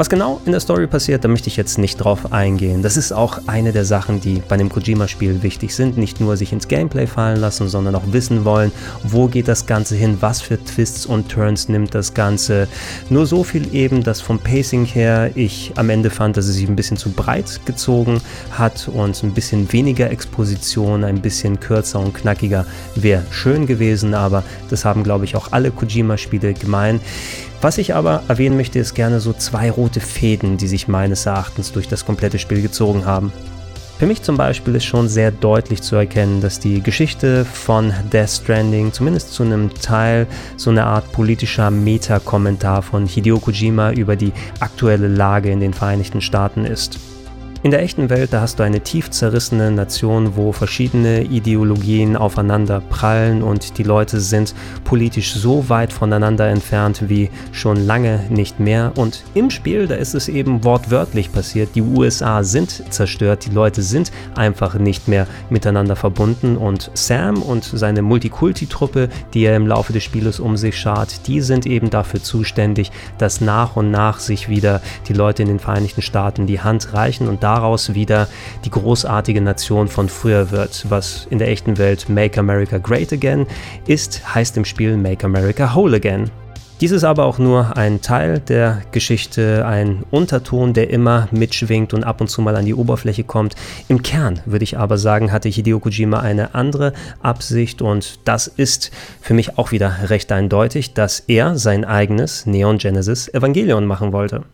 Was 0.00 0.08
genau 0.08 0.40
in 0.46 0.52
der 0.52 0.62
Story 0.62 0.86
passiert, 0.86 1.24
da 1.24 1.28
möchte 1.28 1.48
ich 1.48 1.58
jetzt 1.58 1.76
nicht 1.76 1.98
drauf 1.98 2.32
eingehen. 2.32 2.80
Das 2.82 2.96
ist 2.96 3.12
auch 3.12 3.38
eine 3.46 3.70
der 3.70 3.84
Sachen, 3.84 4.18
die 4.18 4.40
bei 4.48 4.54
einem 4.54 4.70
Kojima-Spiel 4.70 5.42
wichtig 5.42 5.74
sind. 5.74 5.98
Nicht 5.98 6.22
nur 6.22 6.38
sich 6.38 6.54
ins 6.54 6.68
Gameplay 6.68 7.06
fallen 7.06 7.38
lassen, 7.38 7.68
sondern 7.68 7.94
auch 7.94 8.04
wissen 8.06 8.46
wollen, 8.46 8.72
wo 9.02 9.26
geht 9.26 9.46
das 9.46 9.66
Ganze 9.66 9.96
hin, 9.96 10.16
was 10.20 10.40
für 10.40 10.56
Twists 10.56 11.04
und 11.04 11.28
Turns 11.28 11.68
nimmt 11.68 11.94
das 11.94 12.14
Ganze. 12.14 12.66
Nur 13.10 13.26
so 13.26 13.44
viel 13.44 13.74
eben, 13.74 14.02
dass 14.02 14.22
vom 14.22 14.38
Pacing 14.38 14.86
her 14.86 15.32
ich 15.34 15.72
am 15.76 15.90
Ende 15.90 16.08
fand, 16.08 16.38
dass 16.38 16.46
es 16.46 16.54
sich 16.54 16.66
ein 16.66 16.76
bisschen 16.76 16.96
zu 16.96 17.10
breit 17.10 17.60
gezogen 17.66 18.22
hat 18.52 18.88
und 18.88 19.22
ein 19.22 19.34
bisschen 19.34 19.70
weniger 19.70 20.10
Exposition, 20.10 21.04
ein 21.04 21.20
bisschen 21.20 21.60
kürzer 21.60 22.00
und 22.00 22.14
knackiger 22.14 22.64
wäre 22.94 23.26
schön 23.30 23.66
gewesen, 23.66 24.14
aber 24.14 24.44
das 24.70 24.86
haben, 24.86 25.04
glaube 25.04 25.26
ich, 25.26 25.36
auch 25.36 25.52
alle 25.52 25.70
Kojima-Spiele 25.70 26.54
gemein. 26.54 27.00
Was 27.62 27.76
ich 27.76 27.94
aber 27.94 28.22
erwähnen 28.28 28.56
möchte, 28.56 28.78
ist 28.78 28.94
gerne 28.94 29.20
so 29.20 29.34
zwei 29.34 29.70
rote 29.70 30.00
Fäden, 30.00 30.56
die 30.56 30.66
sich 30.66 30.88
meines 30.88 31.26
Erachtens 31.26 31.72
durch 31.72 31.88
das 31.88 32.06
komplette 32.06 32.38
Spiel 32.38 32.62
gezogen 32.62 33.04
haben. 33.04 33.32
Für 33.98 34.06
mich 34.06 34.22
zum 34.22 34.38
Beispiel 34.38 34.76
ist 34.76 34.86
schon 34.86 35.10
sehr 35.10 35.30
deutlich 35.30 35.82
zu 35.82 35.94
erkennen, 35.94 36.40
dass 36.40 36.58
die 36.58 36.82
Geschichte 36.82 37.44
von 37.44 37.92
Death 38.10 38.30
Stranding 38.30 38.94
zumindest 38.94 39.34
zu 39.34 39.42
einem 39.42 39.74
Teil 39.74 40.26
so 40.56 40.70
eine 40.70 40.86
Art 40.86 41.12
politischer 41.12 41.70
Meta-Kommentar 41.70 42.80
von 42.80 43.04
Hideo 43.04 43.38
Kojima 43.38 43.92
über 43.92 44.16
die 44.16 44.32
aktuelle 44.60 45.08
Lage 45.08 45.50
in 45.50 45.60
den 45.60 45.74
Vereinigten 45.74 46.22
Staaten 46.22 46.64
ist. 46.64 46.98
In 47.62 47.72
der 47.72 47.82
echten 47.82 48.08
Welt, 48.08 48.32
da 48.32 48.40
hast 48.40 48.58
du 48.58 48.62
eine 48.62 48.80
tief 48.80 49.10
zerrissene 49.10 49.70
Nation, 49.70 50.34
wo 50.34 50.50
verschiedene 50.50 51.24
Ideologien 51.24 52.16
aufeinander 52.16 52.80
prallen 52.80 53.42
und 53.42 53.76
die 53.76 53.82
Leute 53.82 54.18
sind 54.18 54.54
politisch 54.84 55.34
so 55.34 55.68
weit 55.68 55.92
voneinander 55.92 56.48
entfernt 56.48 57.10
wie 57.10 57.28
schon 57.52 57.76
lange 57.76 58.24
nicht 58.30 58.60
mehr. 58.60 58.92
Und 58.96 59.24
im 59.34 59.50
Spiel, 59.50 59.86
da 59.86 59.96
ist 59.96 60.14
es 60.14 60.28
eben 60.28 60.64
wortwörtlich 60.64 61.32
passiert. 61.32 61.74
Die 61.74 61.82
USA 61.82 62.44
sind 62.44 62.82
zerstört, 62.88 63.44
die 63.44 63.54
Leute 63.54 63.82
sind 63.82 64.10
einfach 64.34 64.76
nicht 64.76 65.06
mehr 65.06 65.26
miteinander 65.50 65.96
verbunden 65.96 66.56
und 66.56 66.90
Sam 66.94 67.42
und 67.42 67.64
seine 67.64 68.00
Multikulti-Truppe, 68.00 69.10
die 69.34 69.44
er 69.44 69.56
im 69.56 69.66
Laufe 69.66 69.92
des 69.92 70.02
Spieles 70.02 70.40
um 70.40 70.56
sich 70.56 70.78
schart, 70.78 71.26
die 71.26 71.42
sind 71.42 71.66
eben 71.66 71.90
dafür 71.90 72.22
zuständig, 72.22 72.90
dass 73.18 73.42
nach 73.42 73.76
und 73.76 73.90
nach 73.90 74.18
sich 74.18 74.48
wieder 74.48 74.80
die 75.08 75.12
Leute 75.12 75.42
in 75.42 75.48
den 75.48 75.58
Vereinigten 75.58 76.00
Staaten 76.00 76.46
die 76.46 76.62
Hand 76.62 76.94
reichen 76.94 77.28
und 77.28 77.42
daraus 77.50 77.94
wieder 77.94 78.28
die 78.64 78.70
großartige 78.70 79.40
Nation 79.40 79.88
von 79.88 80.08
früher 80.08 80.52
wird. 80.52 80.86
Was 80.88 81.26
in 81.30 81.38
der 81.38 81.48
echten 81.48 81.78
Welt 81.78 82.08
Make 82.08 82.38
America 82.38 82.78
Great 82.78 83.12
Again 83.12 83.46
ist, 83.86 84.34
heißt 84.34 84.56
im 84.56 84.64
Spiel 84.64 84.96
Make 84.96 85.24
America 85.24 85.74
Whole 85.74 85.96
Again. 85.96 86.30
Dies 86.80 86.92
ist 86.92 87.04
aber 87.04 87.26
auch 87.26 87.38
nur 87.38 87.76
ein 87.76 88.00
Teil 88.00 88.38
der 88.38 88.82
Geschichte, 88.92 89.66
ein 89.66 90.04
Unterton, 90.10 90.72
der 90.72 90.90
immer 90.90 91.28
mitschwingt 91.32 91.92
und 91.92 92.04
ab 92.04 92.20
und 92.20 92.28
zu 92.28 92.40
mal 92.40 92.56
an 92.56 92.64
die 92.64 92.74
Oberfläche 92.74 93.24
kommt. 93.24 93.54
Im 93.88 94.02
Kern 94.02 94.40
würde 94.46 94.62
ich 94.62 94.78
aber 94.78 94.96
sagen, 94.96 95.32
hatte 95.32 95.48
Hideo 95.48 95.80
Kojima 95.80 96.20
eine 96.20 96.54
andere 96.54 96.94
Absicht 97.20 97.82
und 97.82 98.20
das 98.24 98.46
ist 98.46 98.92
für 99.20 99.34
mich 99.34 99.58
auch 99.58 99.72
wieder 99.72 100.08
recht 100.08 100.30
eindeutig, 100.32 100.94
dass 100.94 101.20
er 101.20 101.58
sein 101.58 101.84
eigenes 101.84 102.46
Neon 102.46 102.78
Genesis 102.78 103.28
Evangelion 103.28 103.84
machen 103.84 104.12
wollte. 104.12 104.44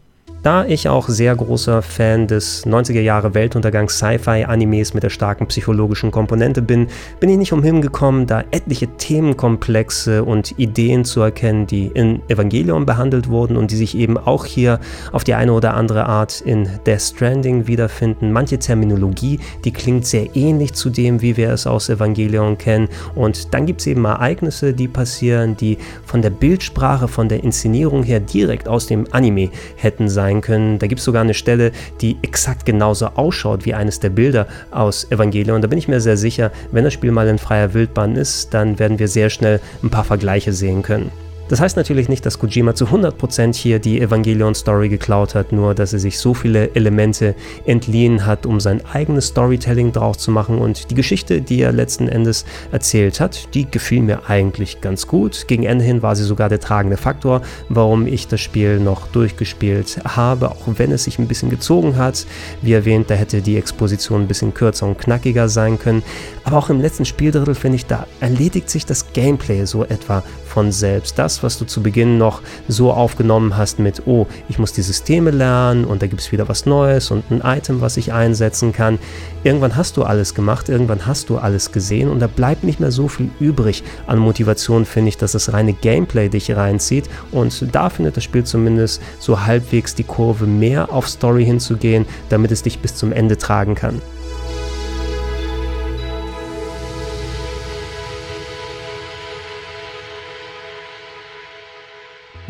Da 0.42 0.64
ich 0.64 0.88
auch 0.88 1.08
sehr 1.08 1.34
großer 1.34 1.82
Fan 1.82 2.28
des 2.28 2.64
90er 2.66 3.00
Jahre 3.00 3.34
Weltuntergangs 3.34 3.96
Sci-Fi-Animes 3.98 4.94
mit 4.94 5.02
der 5.02 5.10
starken 5.10 5.48
psychologischen 5.48 6.12
Komponente 6.12 6.62
bin, 6.62 6.86
bin 7.18 7.30
ich 7.30 7.36
nicht 7.36 7.52
umhin 7.52 7.82
gekommen, 7.82 8.28
da 8.28 8.44
etliche 8.52 8.86
Themenkomplexe 8.86 10.22
und 10.22 10.56
Ideen 10.56 11.04
zu 11.04 11.20
erkennen, 11.20 11.66
die 11.66 11.86
in 11.88 12.22
Evangelion 12.28 12.86
behandelt 12.86 13.28
wurden 13.28 13.56
und 13.56 13.72
die 13.72 13.76
sich 13.76 13.96
eben 13.96 14.16
auch 14.16 14.44
hier 14.44 14.78
auf 15.10 15.24
die 15.24 15.34
eine 15.34 15.52
oder 15.52 15.74
andere 15.74 16.06
Art 16.06 16.40
in 16.42 16.68
Death 16.86 17.02
Stranding 17.02 17.66
wiederfinden. 17.66 18.30
Manche 18.30 18.58
Terminologie, 18.58 19.40
die 19.64 19.72
klingt 19.72 20.06
sehr 20.06 20.36
ähnlich 20.36 20.74
zu 20.74 20.90
dem, 20.90 21.22
wie 21.22 21.36
wir 21.36 21.50
es 21.50 21.66
aus 21.66 21.88
Evangelion 21.88 22.56
kennen. 22.56 22.88
Und 23.16 23.52
dann 23.52 23.66
gibt 23.66 23.80
es 23.80 23.88
eben 23.88 24.04
Ereignisse, 24.04 24.74
die 24.74 24.86
passieren, 24.86 25.56
die 25.56 25.78
von 26.04 26.22
der 26.22 26.30
Bildsprache, 26.30 27.08
von 27.08 27.28
der 27.28 27.42
Inszenierung 27.42 28.04
her 28.04 28.20
direkt 28.20 28.68
aus 28.68 28.86
dem 28.86 29.06
Anime 29.10 29.50
hätten 29.76 30.08
sein 30.08 30.25
sein 30.26 30.40
können. 30.40 30.78
Da 30.78 30.86
gibt 30.86 30.98
es 30.98 31.04
sogar 31.04 31.22
eine 31.22 31.34
Stelle, 31.34 31.70
die 32.00 32.16
exakt 32.22 32.66
genauso 32.66 33.06
ausschaut 33.14 33.64
wie 33.64 33.74
eines 33.74 34.00
der 34.00 34.10
Bilder 34.10 34.46
aus 34.70 35.10
Evangelion. 35.10 35.62
Da 35.62 35.68
bin 35.68 35.78
ich 35.78 35.88
mir 35.88 36.00
sehr 36.00 36.16
sicher, 36.16 36.50
wenn 36.72 36.84
das 36.84 36.92
Spiel 36.92 37.12
mal 37.12 37.28
in 37.28 37.38
freier 37.38 37.74
Wildbahn 37.74 38.16
ist, 38.16 38.52
dann 38.52 38.78
werden 38.78 38.98
wir 38.98 39.08
sehr 39.08 39.30
schnell 39.30 39.60
ein 39.82 39.90
paar 39.90 40.04
Vergleiche 40.04 40.52
sehen 40.52 40.82
können. 40.82 41.25
Das 41.48 41.60
heißt 41.60 41.76
natürlich 41.76 42.08
nicht, 42.08 42.26
dass 42.26 42.40
Kojima 42.40 42.74
zu 42.74 42.86
100% 42.86 43.54
hier 43.54 43.78
die 43.78 44.00
Evangelion-Story 44.00 44.88
geklaut 44.88 45.36
hat, 45.36 45.52
nur 45.52 45.74
dass 45.74 45.92
er 45.92 46.00
sich 46.00 46.18
so 46.18 46.34
viele 46.34 46.74
Elemente 46.74 47.36
entliehen 47.66 48.26
hat, 48.26 48.46
um 48.46 48.58
sein 48.58 48.84
eigenes 48.92 49.28
Storytelling 49.28 49.92
drauf 49.92 50.18
zu 50.18 50.32
machen. 50.32 50.58
Und 50.58 50.90
die 50.90 50.96
Geschichte, 50.96 51.40
die 51.40 51.60
er 51.60 51.70
letzten 51.70 52.08
Endes 52.08 52.44
erzählt 52.72 53.20
hat, 53.20 53.54
die 53.54 53.70
gefiel 53.70 54.02
mir 54.02 54.28
eigentlich 54.28 54.80
ganz 54.80 55.06
gut. 55.06 55.46
Gegen 55.46 55.62
Ende 55.62 55.84
hin 55.84 56.02
war 56.02 56.16
sie 56.16 56.24
sogar 56.24 56.48
der 56.48 56.58
tragende 56.58 56.96
Faktor, 56.96 57.42
warum 57.68 58.08
ich 58.08 58.26
das 58.26 58.40
Spiel 58.40 58.80
noch 58.80 59.06
durchgespielt 59.08 60.00
habe, 60.04 60.50
auch 60.50 60.66
wenn 60.66 60.90
es 60.90 61.04
sich 61.04 61.20
ein 61.20 61.28
bisschen 61.28 61.50
gezogen 61.50 61.96
hat. 61.96 62.26
Wie 62.60 62.72
erwähnt, 62.72 63.08
da 63.08 63.14
hätte 63.14 63.40
die 63.40 63.56
Exposition 63.56 64.22
ein 64.22 64.28
bisschen 64.28 64.52
kürzer 64.52 64.86
und 64.86 64.98
knackiger 64.98 65.48
sein 65.48 65.78
können. 65.78 66.02
Aber 66.42 66.58
auch 66.58 66.70
im 66.70 66.80
letzten 66.80 67.04
Spieldrittel 67.04 67.54
finde 67.54 67.76
ich, 67.76 67.86
da 67.86 68.08
erledigt 68.18 68.68
sich 68.68 68.84
das 68.84 69.12
Gameplay 69.12 69.64
so 69.64 69.84
etwa 69.84 70.24
von 70.44 70.72
selbst. 70.72 71.18
Das, 71.18 71.35
was 71.42 71.58
du 71.58 71.64
zu 71.64 71.82
Beginn 71.82 72.18
noch 72.18 72.42
so 72.68 72.92
aufgenommen 72.92 73.56
hast 73.56 73.78
mit, 73.78 74.02
oh, 74.06 74.26
ich 74.48 74.58
muss 74.58 74.72
die 74.72 74.82
Systeme 74.82 75.30
lernen 75.30 75.84
und 75.84 76.02
da 76.02 76.06
gibt 76.06 76.20
es 76.20 76.32
wieder 76.32 76.48
was 76.48 76.66
Neues 76.66 77.10
und 77.10 77.30
ein 77.30 77.40
Item, 77.44 77.80
was 77.80 77.96
ich 77.96 78.12
einsetzen 78.12 78.72
kann. 78.72 78.98
Irgendwann 79.44 79.76
hast 79.76 79.96
du 79.96 80.02
alles 80.02 80.34
gemacht, 80.34 80.68
irgendwann 80.68 81.06
hast 81.06 81.30
du 81.30 81.38
alles 81.38 81.72
gesehen 81.72 82.08
und 82.08 82.20
da 82.20 82.26
bleibt 82.26 82.64
nicht 82.64 82.80
mehr 82.80 82.90
so 82.90 83.08
viel 83.08 83.30
übrig 83.40 83.82
an 84.06 84.18
Motivation, 84.18 84.84
finde 84.84 85.10
ich, 85.10 85.16
dass 85.16 85.32
das 85.32 85.52
reine 85.52 85.72
Gameplay 85.72 86.28
dich 86.28 86.54
reinzieht 86.54 87.08
und 87.32 87.74
da 87.74 87.90
findet 87.90 88.16
das 88.16 88.24
Spiel 88.24 88.44
zumindest 88.44 89.02
so 89.18 89.44
halbwegs 89.44 89.94
die 89.94 90.04
Kurve 90.04 90.46
mehr 90.46 90.92
auf 90.92 91.08
Story 91.08 91.44
hinzugehen, 91.44 92.06
damit 92.28 92.50
es 92.50 92.62
dich 92.62 92.78
bis 92.80 92.94
zum 92.94 93.12
Ende 93.12 93.36
tragen 93.36 93.74
kann. 93.74 94.00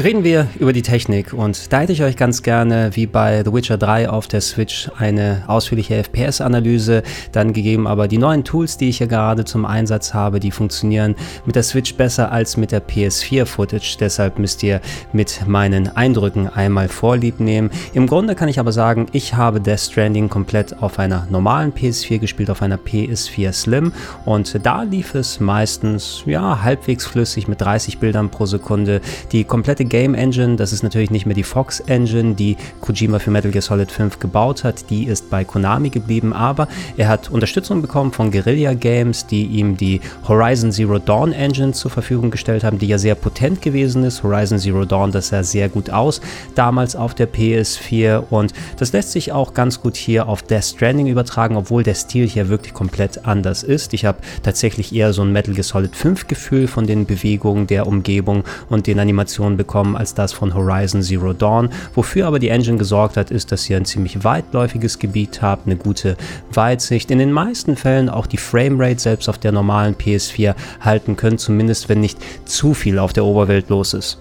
Reden 0.07 0.23
wir 0.23 0.47
über 0.61 0.73
die 0.73 0.83
Technik 0.83 1.33
und 1.33 1.73
da 1.73 1.81
hätte 1.81 1.92
ich 1.92 2.05
euch 2.05 2.16
ganz 2.16 2.45
gerne 2.45 2.90
wie 2.95 3.07
bei 3.07 3.42
The 3.45 3.53
Witcher 3.53 3.77
3 3.77 4.09
auf 4.09 4.29
der 4.29 4.40
Switch 4.40 4.88
eine 4.97 5.42
ausführliche 5.49 5.97
FPS-Analyse 5.97 7.03
dann 7.33 7.53
gegeben, 7.53 7.88
aber 7.88 8.07
die 8.07 8.19
neuen 8.19 8.45
Tools, 8.45 8.77
die 8.77 8.88
ich 8.88 8.99
hier 8.99 9.09
gerade 9.09 9.45
zum 9.45 9.64
Einsatz 9.66 10.14
habe, 10.14 10.38
die 10.38 10.53
funktionieren 10.53 11.16
mit 11.45 11.57
der 11.57 11.64
Switch 11.64 11.92
besser 11.97 12.31
als 12.31 12.57
mit 12.57 12.71
der 12.71 12.87
PS4-Footage, 12.87 13.97
deshalb 13.99 14.38
müsst 14.38 14.62
ihr 14.62 14.81
mit 15.12 15.40
meinen 15.49 15.88
Eindrücken 15.97 16.49
einmal 16.55 16.87
Vorlieb 16.87 17.40
nehmen. 17.40 17.71
Im 17.92 18.07
Grunde 18.07 18.37
kann 18.37 18.49
ich 18.49 18.61
aber 18.61 18.71
sagen, 18.71 19.07
ich 19.11 19.35
habe 19.35 19.61
Death 19.61 19.81
Stranding 19.81 20.29
komplett 20.29 20.81
auf 20.81 21.01
einer 21.01 21.27
normalen 21.31 21.73
PS4 21.73 22.21
gespielt, 22.21 22.51
auf 22.51 22.62
einer 22.62 22.79
PS4 22.79 23.53
Slim 23.53 23.90
und 24.25 24.64
da 24.64 24.85
lief 24.85 25.16
es 25.16 25.40
meistens 25.40 26.23
ja 26.27 26.62
halbwegs 26.62 27.07
flüssig 27.07 27.49
mit 27.49 27.61
30 27.61 27.99
Bildern 27.99 28.31
pro 28.31 28.47
Sekunde. 28.47 29.01
Die 29.33 29.42
komplette 29.42 29.85
Game 29.96 30.14
Engine, 30.14 30.56
das 30.56 30.74
ist 30.74 30.82
natürlich 30.82 31.11
nicht 31.11 31.24
mehr 31.24 31.35
die 31.35 31.42
Fox 31.42 31.80
Engine, 31.80 32.35
die 32.35 32.59
Kojima 32.82 33.18
für 33.18 33.30
Metal 33.30 33.50
Gear 33.50 33.62
Solid 33.62 33.90
5 33.90 34.18
gebaut 34.18 34.62
hat, 34.62 34.90
die 34.90 35.04
ist 35.04 35.30
bei 35.30 35.42
Konami 35.42 35.88
geblieben, 35.88 36.35
aber 36.35 36.68
er 36.98 37.09
hat 37.09 37.30
Unterstützung 37.30 37.80
bekommen 37.80 38.12
von 38.12 38.30
Guerilla 38.30 38.74
Games, 38.74 39.26
die 39.26 39.46
ihm 39.46 39.78
die 39.78 40.02
Horizon 40.28 40.70
Zero 40.70 40.98
Dawn 40.98 41.32
Engine 41.32 41.72
zur 41.72 41.90
Verfügung 41.90 42.30
gestellt 42.30 42.62
haben, 42.62 42.78
die 42.78 42.88
ja 42.88 42.98
sehr 42.98 43.14
potent 43.14 43.62
gewesen 43.62 44.04
ist. 44.04 44.22
Horizon 44.22 44.59
Zero 44.59 44.85
Dawn, 44.85 45.12
das 45.12 45.28
sah 45.28 45.42
sehr 45.42 45.70
gut 45.70 45.88
aus, 45.88 46.20
damals 46.54 46.94
auf 46.94 47.14
der 47.14 47.32
PS4 47.32 48.24
und 48.28 48.52
das 48.76 48.92
lässt 48.92 49.12
sich 49.12 49.32
auch 49.32 49.54
ganz 49.54 49.80
gut 49.80 49.96
hier 49.96 50.28
auf 50.28 50.42
Death 50.42 50.64
Stranding 50.64 51.06
übertragen, 51.06 51.56
obwohl 51.56 51.82
der 51.82 51.94
Stil 51.94 52.28
hier 52.28 52.50
wirklich 52.50 52.74
komplett 52.74 53.24
anders 53.24 53.62
ist. 53.62 53.94
Ich 53.94 54.04
habe 54.04 54.18
tatsächlich 54.42 54.94
eher 54.94 55.14
so 55.14 55.22
ein 55.22 55.32
Metal 55.32 55.54
Gear 55.54 55.64
Solid 55.64 55.96
5 55.96 56.26
Gefühl 56.26 56.68
von 56.68 56.87
den 56.87 57.06
Bewegungen 57.06 57.66
der 57.66 57.87
Umgebung 57.87 58.44
und 58.68 58.87
den 58.87 58.98
Animationen 58.98 59.56
bekommen 59.56 59.75
bekommen 59.76 59.94
als 59.94 60.14
das 60.14 60.32
von 60.32 60.54
Horizon 60.54 61.02
Zero 61.02 61.34
Dawn. 61.34 61.68
Wofür 61.94 62.26
aber 62.26 62.38
die 62.38 62.48
Engine 62.48 62.78
gesorgt 62.78 63.18
hat, 63.18 63.30
ist, 63.30 63.52
dass 63.52 63.68
ihr 63.68 63.76
ein 63.76 63.84
ziemlich 63.84 64.24
weitläufiges 64.24 64.98
Gebiet 64.98 65.42
habt, 65.42 65.66
eine 65.66 65.76
gute 65.76 66.16
Weitsicht, 66.50 67.10
in 67.10 67.18
den 67.18 67.30
meisten 67.30 67.76
Fällen 67.76 68.08
auch 68.08 68.26
die 68.26 68.38
Framerate 68.38 68.98
selbst 68.98 69.28
auf 69.28 69.36
der 69.36 69.52
normalen 69.52 69.94
PS4 69.94 70.54
halten 70.80 71.16
könnt, 71.16 71.40
zumindest 71.40 71.90
wenn 71.90 72.00
nicht 72.00 72.18
zu 72.46 72.72
viel 72.72 72.98
auf 72.98 73.12
der 73.12 73.26
Oberwelt 73.26 73.68
los 73.68 73.92
ist. 73.92 74.18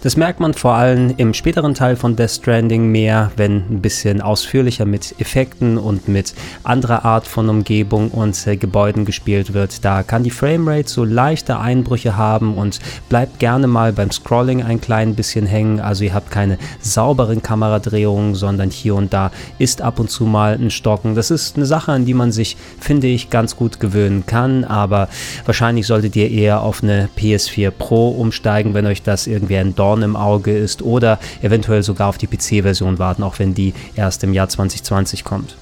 Das 0.00 0.16
merkt 0.16 0.38
man 0.38 0.54
vor 0.54 0.74
allem 0.74 1.12
im 1.16 1.34
späteren 1.34 1.74
Teil 1.74 1.96
von 1.96 2.14
Death 2.14 2.30
Stranding 2.30 2.86
mehr, 2.86 3.32
wenn 3.36 3.64
ein 3.68 3.82
bisschen 3.82 4.20
ausführlicher 4.20 4.84
mit 4.84 5.16
Effekten 5.18 5.76
und 5.76 6.06
mit 6.06 6.34
anderer 6.62 7.04
Art 7.04 7.26
von 7.26 7.48
Umgebung 7.48 8.12
und 8.12 8.46
äh, 8.46 8.56
Gebäuden 8.56 9.04
gespielt 9.04 9.54
wird. 9.54 9.84
Da 9.84 10.04
kann 10.04 10.22
die 10.22 10.30
Framerate 10.30 10.88
so 10.88 11.02
leichte 11.02 11.58
Einbrüche 11.58 12.16
haben 12.16 12.54
und 12.56 12.78
bleibt 13.08 13.40
gerne 13.40 13.66
mal 13.66 13.92
beim 13.92 14.12
Scrolling 14.12 14.62
ein 14.62 14.80
klein 14.80 15.16
bisschen 15.16 15.46
hängen. 15.46 15.80
Also 15.80 16.04
ihr 16.04 16.14
habt 16.14 16.30
keine 16.30 16.58
sauberen 16.80 17.42
Kameradrehungen, 17.42 18.36
sondern 18.36 18.70
hier 18.70 18.94
und 18.94 19.12
da 19.12 19.32
ist 19.58 19.82
ab 19.82 19.98
und 19.98 20.10
zu 20.10 20.26
mal 20.26 20.54
ein 20.54 20.70
Stocken. 20.70 21.16
Das 21.16 21.32
ist 21.32 21.56
eine 21.56 21.66
Sache, 21.66 21.90
an 21.90 22.04
die 22.04 22.14
man 22.14 22.30
sich, 22.30 22.56
finde 22.78 23.08
ich, 23.08 23.30
ganz 23.30 23.56
gut 23.56 23.80
gewöhnen 23.80 24.26
kann, 24.26 24.62
aber 24.62 25.08
wahrscheinlich 25.44 25.88
solltet 25.88 26.14
ihr 26.14 26.30
eher 26.30 26.62
auf 26.62 26.84
eine 26.84 27.08
PS4 27.18 27.72
Pro 27.72 28.10
umsteigen, 28.10 28.74
wenn 28.74 28.86
euch 28.86 29.02
das 29.02 29.26
irgendwie 29.26 29.56
ein 29.56 29.74
Dorn 29.74 29.87
Dorn 29.88 30.02
im 30.02 30.16
Auge 30.16 30.54
ist 30.54 30.82
oder 30.82 31.18
eventuell 31.40 31.82
sogar 31.82 32.10
auf 32.10 32.18
die 32.18 32.26
PC-Version 32.26 32.98
warten, 32.98 33.22
auch 33.22 33.38
wenn 33.38 33.54
die 33.54 33.72
erst 33.96 34.22
im 34.22 34.34
Jahr 34.34 34.46
2020 34.46 35.24
kommt. 35.24 35.56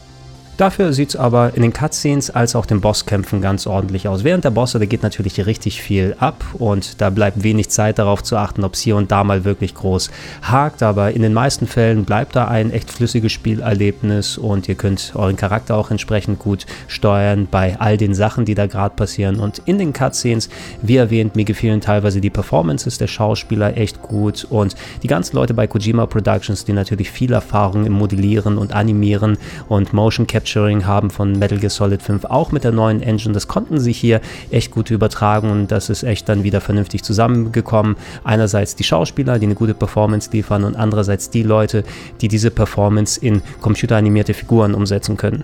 Dafür 0.57 0.95
sieht 0.95 1.11
es 1.11 1.17
aber 1.17 1.53
in 1.55 1.61
den 1.61 1.75
Cutscenes 1.75 2.31
als 2.31 2.57
auch 2.57 2.65
den 2.65 2.81
Bosskämpfen 2.81 3.43
ganz 3.43 3.67
ordentlich 3.67 4.09
aus. 4.09 4.25
Während 4.25 4.43
der 4.43 4.51
Bosse, 4.51 4.79
da 4.79 4.87
geht 4.87 5.03
natürlich 5.03 5.45
richtig 5.45 5.83
viel 5.83 6.17
ab 6.19 6.43
und 6.55 6.99
da 7.03 7.11
bleibt 7.11 7.43
wenig 7.43 7.69
Zeit 7.69 7.99
darauf 7.99 8.23
zu 8.23 8.39
achten, 8.39 8.65
ob 8.65 8.73
es 8.73 8.81
hier 8.81 8.97
und 8.97 9.11
da 9.11 9.23
mal 9.23 9.45
wirklich 9.45 9.75
groß 9.75 10.11
hakt, 10.41 10.83
aber 10.83 11.13
in 11.13 11.21
den 11.21 11.35
meisten 11.35 11.67
Fällen 11.67 12.07
bleibt 12.07 12.37
da 12.37 12.49
ein 12.49 12.71
echt 12.71 12.91
flüssiges 12.91 13.33
Spielerlebnis 13.33 14.39
und 14.39 14.67
ihr 14.67 14.77
könnt 14.77 15.13
euren 15.15 15.37
Charakter 15.37 15.77
auch 15.77 15.91
entsprechend 15.91 16.39
gut 16.39 16.65
steuern 16.89 17.49
bei 17.51 17.79
all 17.79 17.99
den 17.99 18.15
Sachen, 18.15 18.47
die 18.47 18.55
da 18.55 18.67
gerade 18.67 18.97
passieren. 18.97 19.41
Und 19.41 19.61
in 19.67 19.77
den 19.77 19.93
Cutscenes, 19.93 20.49
wie 20.81 20.97
erwähnt, 20.97 21.37
mir 21.37 21.45
gefielen 21.45 21.83
teilweise 21.83 22.23
die 22.23 22.31
Performances 22.31 22.97
der 22.97 23.09
Schauspieler 23.09 23.77
echt 23.77 24.01
gut 24.01 24.47
und 24.49 24.75
die 25.03 25.09
ganzen 25.09 25.37
Leute 25.37 25.53
bei 25.53 25.67
Kojima 25.67 26.07
Productions, 26.07 26.65
die 26.65 26.73
natürlich 26.73 27.11
viel 27.11 27.35
Erfahrung 27.35 27.85
im 27.85 27.93
Modellieren 27.93 28.57
und 28.57 28.73
Animieren 28.73 29.37
und 29.69 29.93
Motion 29.93 30.27
Capture 30.27 30.46
Capturing 30.47 30.87
haben 30.87 31.11
von 31.11 31.33
Metal 31.33 31.59
Gear 31.59 31.71
Solid 31.71 32.01
5, 32.01 32.25
auch 32.27 32.53
mit 32.53 32.63
der 32.63 32.71
neuen 32.71 33.03
Engine. 33.03 33.35
Das 33.35 33.49
konnten 33.49 33.81
sie 33.81 33.93
hier 33.93 34.21
echt 34.53 34.71
gut 34.71 34.93
übertragen 34.93 35.51
und 35.51 35.73
das 35.73 35.91
ist 35.91 36.05
echt 36.05 36.29
dann 36.29 36.45
wieder 36.45 36.61
vernünftig 36.61 37.03
zusammengekommen. 37.03 37.97
Einerseits 38.23 38.77
die 38.77 38.85
Schauspieler, 38.85 39.41
die 39.41 39.47
eine 39.47 39.57
gute 39.57 39.75
Performance 39.75 40.31
liefern 40.33 40.63
und 40.63 40.77
andererseits 40.77 41.31
die 41.31 41.43
Leute, 41.43 41.83
die 42.21 42.29
diese 42.29 42.53
Performance 42.53 43.19
in 43.21 43.43
computeranimierte 43.61 44.35
Figuren 44.35 44.75
umsetzen 44.75 45.17
können. 45.17 45.43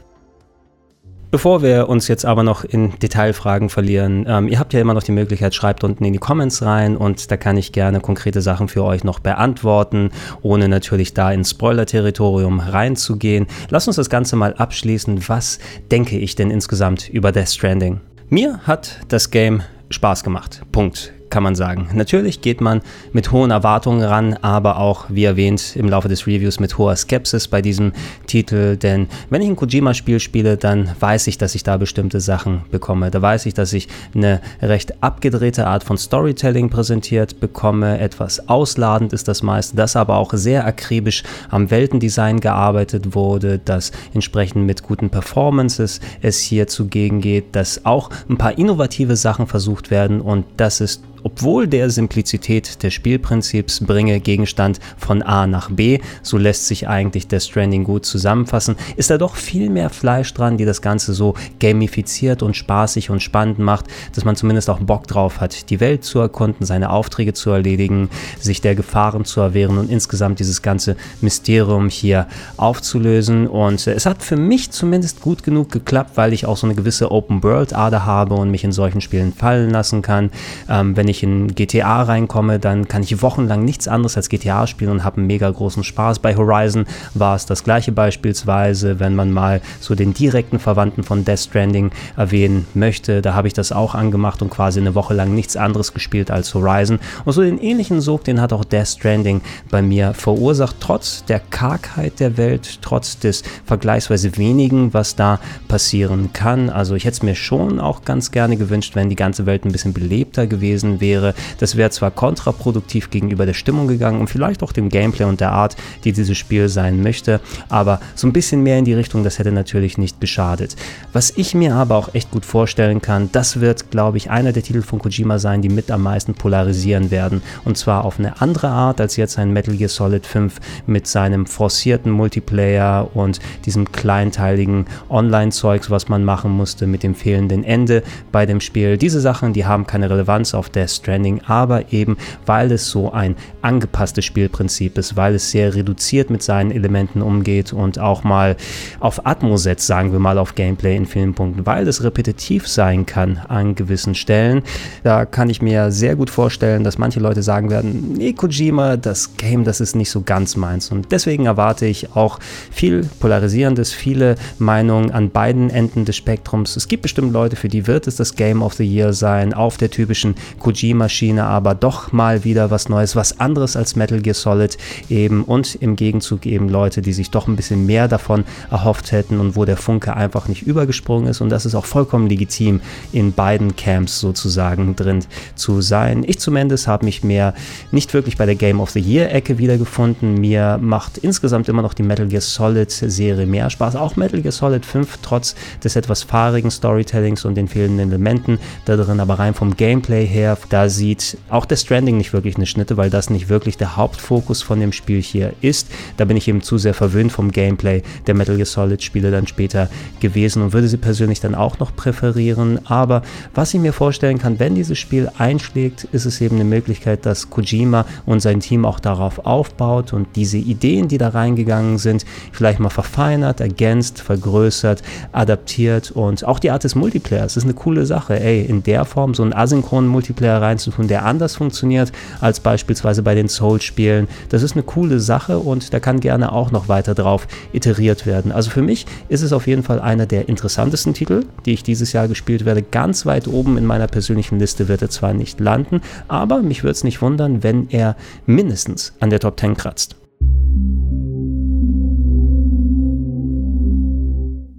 Bevor 1.32 1.62
wir 1.62 1.88
uns 1.88 2.08
jetzt 2.08 2.26
aber 2.26 2.42
noch 2.42 2.62
in 2.62 2.92
Detailfragen 2.98 3.70
verlieren, 3.70 4.26
ähm, 4.28 4.48
ihr 4.48 4.58
habt 4.58 4.74
ja 4.74 4.82
immer 4.82 4.92
noch 4.92 5.02
die 5.02 5.12
Möglichkeit, 5.12 5.54
schreibt 5.54 5.82
unten 5.82 6.04
in 6.04 6.12
die 6.12 6.18
Comments 6.18 6.60
rein 6.60 6.94
und 6.94 7.30
da 7.30 7.38
kann 7.38 7.56
ich 7.56 7.72
gerne 7.72 8.00
konkrete 8.00 8.42
Sachen 8.42 8.68
für 8.68 8.84
euch 8.84 9.02
noch 9.02 9.18
beantworten, 9.18 10.10
ohne 10.42 10.68
natürlich 10.68 11.14
da 11.14 11.32
ins 11.32 11.48
Spoiler-Territorium 11.48 12.60
reinzugehen. 12.60 13.46
Lasst 13.70 13.86
uns 13.86 13.96
das 13.96 14.10
Ganze 14.10 14.36
mal 14.36 14.52
abschließen. 14.52 15.26
Was 15.26 15.58
denke 15.90 16.18
ich 16.18 16.34
denn 16.34 16.50
insgesamt 16.50 17.08
über 17.08 17.32
Death 17.32 17.48
Stranding? 17.48 18.02
Mir 18.28 18.58
hat 18.64 19.00
das 19.08 19.30
Game 19.30 19.62
Spaß 19.88 20.24
gemacht. 20.24 20.60
Punkt 20.70 21.14
kann 21.32 21.42
man 21.42 21.54
sagen. 21.54 21.88
Natürlich 21.94 22.42
geht 22.42 22.60
man 22.60 22.82
mit 23.12 23.32
hohen 23.32 23.50
Erwartungen 23.50 24.04
ran, 24.04 24.34
aber 24.42 24.76
auch, 24.76 25.06
wie 25.08 25.24
erwähnt, 25.24 25.74
im 25.76 25.88
Laufe 25.88 26.08
des 26.08 26.26
Reviews 26.26 26.60
mit 26.60 26.76
hoher 26.76 26.94
Skepsis 26.94 27.48
bei 27.48 27.62
diesem 27.62 27.92
Titel, 28.26 28.76
denn 28.76 29.08
wenn 29.30 29.40
ich 29.40 29.48
ein 29.48 29.56
Kojima-Spiel 29.56 30.20
spiele, 30.20 30.58
dann 30.58 30.90
weiß 31.00 31.26
ich, 31.28 31.38
dass 31.38 31.54
ich 31.54 31.62
da 31.62 31.78
bestimmte 31.78 32.20
Sachen 32.20 32.62
bekomme. 32.70 33.10
Da 33.10 33.22
weiß 33.22 33.46
ich, 33.46 33.54
dass 33.54 33.72
ich 33.72 33.88
eine 34.14 34.42
recht 34.60 35.02
abgedrehte 35.02 35.66
Art 35.66 35.84
von 35.84 35.96
Storytelling 35.96 36.68
präsentiert 36.68 37.40
bekomme. 37.40 37.98
Etwas 37.98 38.50
ausladend 38.50 39.14
ist 39.14 39.26
das 39.26 39.42
meiste, 39.42 39.74
dass 39.74 39.96
aber 39.96 40.18
auch 40.18 40.34
sehr 40.34 40.66
akribisch 40.66 41.22
am 41.48 41.70
Weltendesign 41.70 42.40
gearbeitet 42.40 43.14
wurde, 43.14 43.58
dass 43.58 43.90
entsprechend 44.12 44.66
mit 44.66 44.82
guten 44.82 45.08
Performances 45.08 46.00
es 46.20 46.40
hier 46.40 46.66
zugegen 46.66 47.22
geht, 47.22 47.56
dass 47.56 47.86
auch 47.86 48.10
ein 48.28 48.36
paar 48.36 48.58
innovative 48.58 49.16
Sachen 49.16 49.46
versucht 49.46 49.90
werden 49.90 50.20
und 50.20 50.44
das 50.58 50.82
ist 50.82 51.02
obwohl 51.22 51.66
der 51.66 51.90
Simplizität 51.90 52.82
des 52.82 52.94
Spielprinzips 52.94 53.80
bringe 53.80 54.20
Gegenstand 54.20 54.80
von 54.96 55.22
A 55.22 55.46
nach 55.46 55.70
B, 55.70 56.00
so 56.22 56.38
lässt 56.38 56.66
sich 56.66 56.88
eigentlich 56.88 57.28
der 57.28 57.40
Stranding 57.40 57.84
gut 57.84 58.04
zusammenfassen, 58.06 58.76
ist 58.96 59.10
da 59.10 59.18
doch 59.18 59.36
viel 59.36 59.70
mehr 59.70 59.90
Fleisch 59.90 60.32
dran, 60.34 60.56
die 60.56 60.64
das 60.64 60.82
Ganze 60.82 61.14
so 61.14 61.34
gamifiziert 61.60 62.42
und 62.42 62.56
spaßig 62.56 63.10
und 63.10 63.22
spannend 63.22 63.58
macht, 63.58 63.86
dass 64.14 64.24
man 64.24 64.36
zumindest 64.36 64.70
auch 64.70 64.80
Bock 64.80 65.06
drauf 65.06 65.40
hat, 65.40 65.70
die 65.70 65.80
Welt 65.80 66.04
zu 66.04 66.18
erkunden, 66.18 66.66
seine 66.66 66.90
Aufträge 66.90 67.34
zu 67.34 67.50
erledigen, 67.50 68.08
sich 68.40 68.60
der 68.60 68.74
Gefahren 68.74 69.24
zu 69.24 69.40
erwehren 69.40 69.78
und 69.78 69.90
insgesamt 69.90 70.40
dieses 70.40 70.62
ganze 70.62 70.96
Mysterium 71.20 71.88
hier 71.88 72.26
aufzulösen. 72.56 73.46
Und 73.46 73.86
es 73.86 74.06
hat 74.06 74.22
für 74.22 74.36
mich 74.36 74.70
zumindest 74.70 75.20
gut 75.20 75.42
genug 75.42 75.70
geklappt, 75.70 76.12
weil 76.16 76.32
ich 76.32 76.46
auch 76.46 76.56
so 76.56 76.66
eine 76.66 76.74
gewisse 76.74 77.10
Open-World-Ader 77.10 78.06
habe 78.06 78.34
und 78.34 78.50
mich 78.50 78.64
in 78.64 78.72
solchen 78.72 79.00
Spielen 79.00 79.32
fallen 79.32 79.70
lassen 79.70 80.02
kann. 80.02 80.30
Ähm, 80.68 80.96
wenn 80.96 81.08
ich 81.08 81.11
ich 81.12 81.22
in 81.22 81.54
GTA 81.54 82.02
reinkomme, 82.02 82.58
dann 82.58 82.88
kann 82.88 83.02
ich 83.02 83.22
wochenlang 83.22 83.64
nichts 83.64 83.86
anderes 83.86 84.16
als 84.16 84.28
GTA 84.28 84.66
spielen 84.66 84.90
und 84.90 85.04
habe 85.04 85.18
einen 85.18 85.26
mega 85.26 85.48
großen 85.48 85.84
Spaß. 85.84 86.18
Bei 86.18 86.36
Horizon 86.36 86.86
war 87.14 87.36
es 87.36 87.46
das 87.46 87.62
gleiche 87.64 87.92
beispielsweise, 87.92 88.98
wenn 88.98 89.14
man 89.14 89.30
mal 89.30 89.60
so 89.80 89.94
den 89.94 90.14
direkten 90.14 90.58
Verwandten 90.58 91.04
von 91.04 91.24
Death 91.24 91.38
Stranding 91.38 91.90
erwähnen 92.16 92.66
möchte. 92.74 93.22
Da 93.22 93.34
habe 93.34 93.46
ich 93.46 93.54
das 93.54 93.72
auch 93.72 93.94
angemacht 93.94 94.42
und 94.42 94.50
quasi 94.50 94.80
eine 94.80 94.94
Woche 94.94 95.14
lang 95.14 95.34
nichts 95.34 95.56
anderes 95.56 95.94
gespielt 95.94 96.30
als 96.30 96.54
Horizon. 96.54 96.98
Und 97.24 97.32
so 97.32 97.42
den 97.42 97.58
ähnlichen 97.58 98.00
Sog, 98.00 98.24
den 98.24 98.40
hat 98.40 98.52
auch 98.52 98.64
Death 98.64 98.88
Stranding 98.88 99.40
bei 99.70 99.82
mir 99.82 100.14
verursacht, 100.14 100.76
trotz 100.80 101.24
der 101.24 101.40
Kargheit 101.40 102.18
der 102.20 102.36
Welt, 102.36 102.78
trotz 102.82 103.18
des 103.18 103.42
vergleichsweise 103.64 104.36
wenigen, 104.36 104.94
was 104.94 105.16
da 105.16 105.38
passieren 105.68 106.32
kann. 106.32 106.70
Also 106.70 106.94
ich 106.94 107.04
hätte 107.04 107.16
es 107.16 107.22
mir 107.22 107.34
schon 107.34 107.78
auch 107.78 108.04
ganz 108.04 108.30
gerne 108.30 108.56
gewünscht, 108.56 108.94
wenn 108.94 109.10
die 109.10 109.16
ganze 109.16 109.46
Welt 109.46 109.64
ein 109.64 109.72
bisschen 109.72 109.92
belebter 109.92 110.46
gewesen 110.46 111.00
wäre. 111.02 111.34
Das 111.58 111.76
wäre 111.76 111.90
zwar 111.90 112.10
kontraproduktiv 112.10 113.10
gegenüber 113.10 113.44
der 113.44 113.52
Stimmung 113.52 113.88
gegangen 113.88 114.20
und 114.20 114.30
vielleicht 114.30 114.62
auch 114.62 114.72
dem 114.72 114.88
Gameplay 114.88 115.26
und 115.26 115.40
der 115.40 115.52
Art, 115.52 115.76
die 116.04 116.12
dieses 116.12 116.38
Spiel 116.38 116.70
sein 116.70 117.02
möchte, 117.02 117.40
aber 117.68 118.00
so 118.14 118.26
ein 118.26 118.32
bisschen 118.32 118.62
mehr 118.62 118.78
in 118.78 118.86
die 118.86 118.94
Richtung, 118.94 119.24
das 119.24 119.38
hätte 119.38 119.52
natürlich 119.52 119.98
nicht 119.98 120.20
geschadet. 120.20 120.76
Was 121.12 121.32
ich 121.36 121.54
mir 121.54 121.74
aber 121.74 121.96
auch 121.96 122.14
echt 122.14 122.30
gut 122.30 122.46
vorstellen 122.46 123.02
kann, 123.02 123.28
das 123.32 123.60
wird, 123.60 123.90
glaube 123.90 124.16
ich, 124.16 124.30
einer 124.30 124.52
der 124.52 124.62
Titel 124.62 124.82
von 124.82 125.00
Kojima 125.00 125.38
sein, 125.38 125.60
die 125.60 125.68
mit 125.68 125.90
am 125.90 126.02
meisten 126.02 126.34
polarisieren 126.34 127.10
werden. 127.10 127.42
Und 127.64 127.76
zwar 127.76 128.04
auf 128.04 128.18
eine 128.18 128.40
andere 128.40 128.68
Art 128.68 129.00
als 129.00 129.16
jetzt 129.16 129.38
ein 129.38 129.52
Metal 129.52 129.76
Gear 129.76 129.88
Solid 129.88 130.26
5 130.26 130.60
mit 130.86 131.06
seinem 131.06 131.46
forcierten 131.46 132.12
Multiplayer 132.12 133.10
und 133.14 133.40
diesem 133.66 133.90
kleinteiligen 133.90 134.86
Online-Zeugs, 135.10 135.90
was 135.90 136.08
man 136.08 136.24
machen 136.24 136.52
musste 136.52 136.86
mit 136.86 137.02
dem 137.02 137.14
fehlenden 137.14 137.64
Ende 137.64 138.02
bei 138.30 138.46
dem 138.46 138.60
Spiel. 138.60 138.96
Diese 138.96 139.20
Sachen, 139.20 139.52
die 139.52 139.66
haben 139.66 139.86
keine 139.86 140.08
Relevanz 140.08 140.54
auf 140.54 140.70
der 140.70 140.88
Stranding, 140.96 141.40
aber 141.46 141.92
eben 141.92 142.16
weil 142.46 142.72
es 142.72 142.88
so 142.88 143.12
ein 143.12 143.36
angepasstes 143.62 144.24
Spielprinzip 144.24 144.98
ist, 144.98 145.16
weil 145.16 145.34
es 145.34 145.50
sehr 145.50 145.74
reduziert 145.74 146.30
mit 146.30 146.42
seinen 146.42 146.70
Elementen 146.70 147.22
umgeht 147.22 147.72
und 147.72 147.98
auch 147.98 148.24
mal 148.24 148.56
auf 149.00 149.26
Atmo 149.26 149.56
setzt, 149.56 149.86
sagen 149.86 150.12
wir 150.12 150.18
mal 150.18 150.38
auf 150.38 150.54
Gameplay 150.54 150.96
in 150.96 151.06
vielen 151.06 151.34
Punkten, 151.34 151.66
weil 151.66 151.86
es 151.88 152.02
repetitiv 152.02 152.68
sein 152.68 153.06
kann 153.06 153.38
an 153.48 153.74
gewissen 153.74 154.14
Stellen. 154.14 154.62
Da 155.02 155.24
kann 155.24 155.50
ich 155.50 155.62
mir 155.62 155.90
sehr 155.90 156.16
gut 156.16 156.30
vorstellen, 156.30 156.84
dass 156.84 156.98
manche 156.98 157.20
Leute 157.20 157.42
sagen 157.42 157.70
werden, 157.70 158.14
nee, 158.16 158.32
Kojima, 158.32 158.96
das 158.96 159.36
Game, 159.36 159.64
das 159.64 159.80
ist 159.80 159.96
nicht 159.96 160.10
so 160.10 160.22
ganz 160.22 160.56
meins. 160.56 160.90
Und 160.90 161.12
deswegen 161.12 161.46
erwarte 161.46 161.86
ich 161.86 162.14
auch 162.14 162.38
viel 162.70 163.08
Polarisierendes, 163.20 163.92
viele 163.92 164.36
Meinungen 164.58 165.10
an 165.10 165.30
beiden 165.30 165.70
Enden 165.70 166.04
des 166.04 166.16
Spektrums. 166.16 166.76
Es 166.76 166.88
gibt 166.88 167.02
bestimmt 167.02 167.32
Leute, 167.32 167.56
für 167.56 167.68
die 167.68 167.86
wird 167.86 168.06
es 168.06 168.16
das 168.16 168.34
Game 168.34 168.62
of 168.62 168.74
the 168.74 168.84
Year 168.84 169.12
sein, 169.12 169.54
auf 169.54 169.76
der 169.76 169.90
typischen 169.90 170.34
Kojima 170.58 170.81
Kojima-Schiene, 170.82 171.44
aber 171.44 171.74
doch 171.74 172.12
mal 172.12 172.44
wieder 172.44 172.70
was 172.70 172.88
Neues, 172.88 173.14
was 173.14 173.38
anderes 173.38 173.76
als 173.76 173.94
Metal 173.94 174.20
Gear 174.20 174.34
Solid 174.34 174.76
eben 175.08 175.44
und 175.44 175.76
im 175.76 175.94
Gegenzug 175.96 176.44
eben 176.44 176.68
Leute, 176.68 177.02
die 177.02 177.12
sich 177.12 177.30
doch 177.30 177.46
ein 177.46 177.56
bisschen 177.56 177.86
mehr 177.86 178.08
davon 178.08 178.44
erhofft 178.70 179.12
hätten 179.12 179.38
und 179.38 179.54
wo 179.54 179.64
der 179.64 179.76
Funke 179.76 180.14
einfach 180.14 180.48
nicht 180.48 180.62
übergesprungen 180.62 181.28
ist 181.28 181.40
und 181.40 181.50
das 181.50 181.66
ist 181.66 181.74
auch 181.74 181.84
vollkommen 181.84 182.28
legitim 182.28 182.80
in 183.12 183.32
beiden 183.32 183.76
Camps 183.76 184.18
sozusagen 184.18 184.96
drin 184.96 185.24
zu 185.54 185.80
sein. 185.80 186.24
Ich 186.26 186.40
zumindest 186.40 186.88
habe 186.88 187.04
mich 187.04 187.22
mehr 187.22 187.54
nicht 187.92 188.12
wirklich 188.12 188.36
bei 188.36 188.46
der 188.46 188.56
Game 188.56 188.80
of 188.80 188.90
the 188.90 189.00
Year 189.00 189.32
Ecke 189.32 189.58
wiedergefunden. 189.58 190.34
Mir 190.34 190.78
macht 190.80 191.18
insgesamt 191.18 191.68
immer 191.68 191.82
noch 191.82 191.94
die 191.94 192.02
Metal 192.02 192.26
Gear 192.26 192.40
Solid 192.40 192.90
Serie 192.90 193.46
mehr 193.46 193.70
Spaß. 193.70 193.94
Auch 193.96 194.16
Metal 194.16 194.42
Gear 194.42 194.52
Solid 194.52 194.84
5 194.84 195.18
trotz 195.22 195.54
des 195.84 195.96
etwas 195.96 196.24
fahrigen 196.24 196.70
Storytellings 196.70 197.44
und 197.44 197.54
den 197.54 197.68
fehlenden 197.68 198.10
Elementen 198.10 198.58
da 198.84 198.96
drin, 198.96 199.20
aber 199.20 199.38
rein 199.38 199.54
vom 199.54 199.76
Gameplay 199.76 200.26
her 200.26 200.56
da 200.68 200.88
sieht 200.88 201.38
auch 201.48 201.64
der 201.64 201.76
Stranding 201.76 202.16
nicht 202.16 202.32
wirklich 202.32 202.56
eine 202.56 202.66
Schnitte, 202.66 202.96
weil 202.96 203.10
das 203.10 203.30
nicht 203.30 203.48
wirklich 203.48 203.76
der 203.76 203.96
Hauptfokus 203.96 204.62
von 204.62 204.80
dem 204.80 204.92
Spiel 204.92 205.22
hier 205.22 205.52
ist. 205.60 205.88
Da 206.16 206.24
bin 206.24 206.36
ich 206.36 206.48
eben 206.48 206.62
zu 206.62 206.78
sehr 206.78 206.94
verwöhnt 206.94 207.32
vom 207.32 207.50
Gameplay 207.50 208.02
der 208.26 208.34
Metal 208.34 208.56
Gear 208.56 208.66
Solid 208.66 209.02
Spiele 209.02 209.30
dann 209.30 209.46
später 209.46 209.88
gewesen 210.20 210.62
und 210.62 210.72
würde 210.72 210.88
sie 210.88 210.96
persönlich 210.96 211.40
dann 211.40 211.54
auch 211.54 211.78
noch 211.78 211.94
präferieren. 211.94 212.86
Aber 212.86 213.22
was 213.54 213.74
ich 213.74 213.80
mir 213.80 213.92
vorstellen 213.92 214.38
kann, 214.38 214.58
wenn 214.58 214.74
dieses 214.74 214.98
Spiel 214.98 215.30
einschlägt, 215.38 216.04
ist 216.12 216.26
es 216.26 216.40
eben 216.40 216.56
eine 216.56 216.64
Möglichkeit, 216.64 217.26
dass 217.26 217.50
Kojima 217.50 218.06
und 218.26 218.40
sein 218.40 218.60
Team 218.60 218.84
auch 218.84 219.00
darauf 219.00 219.46
aufbaut 219.46 220.12
und 220.12 220.28
diese 220.36 220.58
Ideen, 220.58 221.08
die 221.08 221.18
da 221.18 221.28
reingegangen 221.28 221.98
sind, 221.98 222.24
vielleicht 222.52 222.80
mal 222.80 222.90
verfeinert, 222.90 223.60
ergänzt, 223.60 224.20
vergrößert, 224.20 225.02
adaptiert 225.32 226.10
und 226.10 226.44
auch 226.44 226.58
die 226.58 226.70
Art 226.70 226.84
des 226.84 226.94
Multiplayers 226.94 227.56
ist 227.56 227.64
eine 227.64 227.74
coole 227.74 228.06
Sache. 228.06 228.38
Ey, 228.38 228.62
in 228.62 228.82
der 228.82 229.04
Form 229.04 229.34
so 229.34 229.42
einen 229.42 229.52
asynchronen 229.52 230.08
Multiplayer 230.08 230.51
reinzutun, 230.58 231.08
der 231.08 231.24
anders 231.24 231.56
funktioniert 231.56 232.12
als 232.40 232.60
beispielsweise 232.60 233.22
bei 233.22 233.34
den 233.34 233.48
Souls-Spielen, 233.48 234.28
das 234.48 234.62
ist 234.62 234.72
eine 234.72 234.82
coole 234.82 235.20
Sache 235.20 235.58
und 235.58 235.92
da 235.92 236.00
kann 236.00 236.20
gerne 236.20 236.52
auch 236.52 236.70
noch 236.70 236.88
weiter 236.88 237.14
drauf 237.14 237.46
iteriert 237.72 238.26
werden. 238.26 238.52
Also 238.52 238.70
für 238.70 238.82
mich 238.82 239.06
ist 239.28 239.42
es 239.42 239.52
auf 239.52 239.66
jeden 239.66 239.82
Fall 239.82 240.00
einer 240.00 240.26
der 240.26 240.48
interessantesten 240.48 241.14
Titel, 241.14 241.44
die 241.64 241.72
ich 241.72 241.82
dieses 241.82 242.12
Jahr 242.12 242.28
gespielt 242.28 242.64
werde. 242.64 242.82
Ganz 242.82 243.26
weit 243.26 243.48
oben 243.48 243.78
in 243.78 243.86
meiner 243.86 244.06
persönlichen 244.06 244.58
Liste 244.58 244.88
wird 244.88 245.02
er 245.02 245.10
zwar 245.10 245.34
nicht 245.34 245.60
landen, 245.60 246.00
aber 246.28 246.62
mich 246.62 246.82
würde 246.82 246.92
es 246.92 247.04
nicht 247.04 247.22
wundern, 247.22 247.62
wenn 247.62 247.88
er 247.90 248.16
mindestens 248.46 249.14
an 249.20 249.30
der 249.30 249.40
Top 249.40 249.58
10 249.58 249.76
kratzt. 249.76 250.16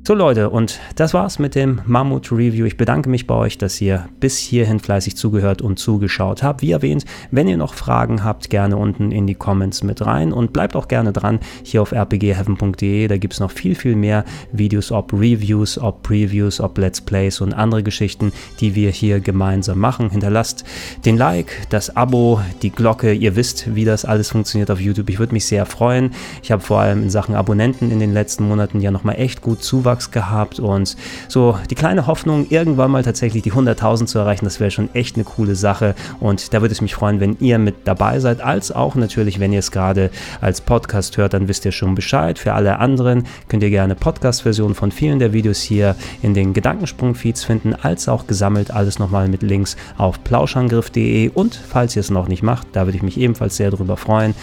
So 0.06 0.14
Leute, 0.14 0.50
und 0.50 0.82
das 0.98 1.14
war's 1.14 1.40
mit 1.40 1.56
dem 1.56 1.80
Mammut 1.86 2.30
Review. 2.30 2.66
Ich 2.66 2.76
bedanke 2.76 3.10
mich 3.10 3.26
bei 3.26 3.36
euch, 3.36 3.58
dass 3.58 3.80
ihr 3.80 4.10
bis 4.20 4.38
hierhin 4.38 4.82
fleißig 4.82 5.16
zugehört 5.16 5.62
und 5.62 5.80
zugeschaut 5.80 6.44
habt. 6.44 6.62
Wie 6.62 6.72
erwähnt, 6.72 7.06
wenn 7.32 7.48
ihr 7.48 7.56
noch 7.56 7.74
Fragen 7.74 8.22
habt, 8.22 8.50
gerne 8.50 8.76
unten 8.76 9.14
in 9.14 9.28
die 9.28 9.34
Comments 9.34 9.82
mit 9.82 10.06
rein 10.06 10.34
und 10.34 10.52
bleibt 10.52 10.76
auch 10.76 10.90
gerne 10.90 11.14
dran 11.14 11.40
hier 11.64 11.82
auf 11.82 11.94
rpgheaven.de. 11.94 13.08
Da 13.08 13.16
gibt 13.16 13.34
es 13.34 13.40
noch 13.40 13.50
viel, 13.50 13.76
viel 13.76 13.96
mehr 13.96 14.26
Videos, 14.52 14.92
ob 14.92 15.14
Reviews, 15.14 15.78
ob 15.78 16.04
Previews, 16.04 16.60
ob 16.60 16.78
Let's 16.78 17.00
Plays 17.00 17.40
und 17.40 17.54
andere 17.54 17.82
Geschichten, 17.82 18.34
die 18.60 18.76
wir 18.76 18.90
hier 18.90 19.22
gemeinsam 19.22 19.80
machen. 19.80 20.10
Hinterlasst 20.10 20.66
den 21.06 21.16
Like, 21.16 21.66
das 21.70 21.96
Abo, 21.96 22.42
die 22.62 22.72
Glocke. 22.72 23.14
Ihr 23.14 23.38
wisst, 23.38 23.74
wie 23.74 23.86
das 23.86 24.04
alles 24.04 24.32
funktioniert 24.32 24.70
auf 24.70 24.82
YouTube. 24.82 25.10
Ich 25.10 25.20
würde 25.20 25.34
mich 25.34 25.46
sehr 25.46 25.66
freuen. 25.66 26.12
Ich 26.42 26.52
habe 26.52 26.62
vor 26.62 26.82
allem 26.82 27.04
in 27.04 27.10
Sachen 27.10 27.36
Abonnenten 27.36 27.90
in 27.90 28.02
den 28.02 28.12
letzten 28.12 28.46
Monaten 28.46 28.82
ja 28.82 28.92
nochmal 28.92 29.16
echt 29.18 29.40
gut 29.40 29.64
Zuwachs 29.64 29.93
Zuwachs 29.94 30.12
gehabt 30.12 30.60
und 30.60 30.96
so 31.28 31.58
die 31.70 31.76
kleine 31.76 32.08
Hoffnung, 32.08 32.48
irgendwann 32.50 32.92
mal 32.92 33.04
tatsächlich 33.04 33.44
die 33.44 33.52
100.000 33.52 34.06
zu 34.08 34.20
erreichen, 34.20 34.46
das 34.46 34.60
wäre 34.60 34.72
schon 34.72 34.94
echt 34.94 35.16
eine 35.16 35.24
coole 35.24 35.56
Sache. 35.56 35.96
Und 36.20 36.54
da 36.54 36.62
würde 36.62 36.74
es 36.74 36.82
mich 36.82 36.96
freuen, 36.96 37.20
wenn 37.20 37.38
ihr 37.40 37.60
mit 37.60 37.76
dabei 37.86 38.20
seid, 38.20 38.42
als 38.42 38.72
auch 38.72 38.96
natürlich, 38.96 39.40
wenn 39.40 39.54
ihr 39.54 39.60
es 39.60 39.72
gerade 39.72 40.10
als 40.42 40.62
Podcast 40.62 41.18
hört, 41.18 41.34
dann 41.34 41.48
wisst 41.48 41.66
ihr 41.66 41.72
schon 41.72 41.96
Bescheid. 41.96 42.40
Für 42.40 42.54
alle 42.54 42.80
anderen 42.80 43.26
könnt 43.48 43.64
ihr 43.64 43.70
gerne 43.70 43.96
Podcast-Versionen 43.96 44.76
von 44.76 44.92
vielen 44.92 45.20
der 45.20 45.34
Videos 45.34 45.62
hier 45.62 45.96
in 46.22 46.34
den 46.34 46.54
Gedankensprung-Feeds 46.54 47.44
finden, 47.44 47.76
als 47.76 48.10
auch 48.10 48.26
gesammelt 48.28 48.72
alles 48.72 49.00
nochmal 49.00 49.28
mit 49.28 49.44
Links 49.44 49.76
auf 49.98 50.24
plauschangriff.de 50.24 51.30
und 51.30 51.56
falls 51.56 51.96
ihr 51.96 52.00
es 52.00 52.10
noch 52.10 52.28
nicht 52.28 52.44
macht, 52.44 52.68
da 52.74 52.86
würde 52.86 52.98
ich 52.98 53.04
mich 53.04 53.20
ebenfalls 53.20 53.58
sehr 53.58 53.72
darüber 53.72 53.98
freuen, 53.98 54.34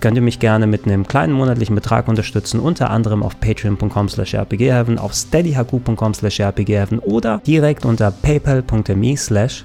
könnt 0.00 0.16
ihr 0.16 0.22
mich 0.22 0.38
gerne 0.38 0.66
mit 0.66 0.84
einem 0.84 1.06
kleinen 1.06 1.32
monatlichen 1.32 1.74
Betrag 1.74 2.08
unterstützen, 2.08 2.60
unter 2.60 2.90
anderem 2.90 3.22
auf 3.22 3.38
patreon.com 3.40 4.08
slash 4.08 4.34
rpgheaven 4.34 4.95
auf 4.98 5.14
steadyhq.com 5.14 6.14
slash 6.14 6.40
rpgheaven 6.40 6.98
oder 7.00 7.38
direkt 7.46 7.84
unter 7.84 8.10
paypal.me 8.10 9.16
slash 9.16 9.64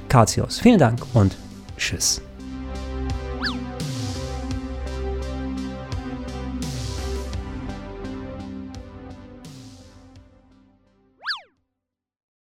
Vielen 0.60 0.80
Dank 0.80 1.02
und 1.14 1.36
tschüss. 1.78 2.22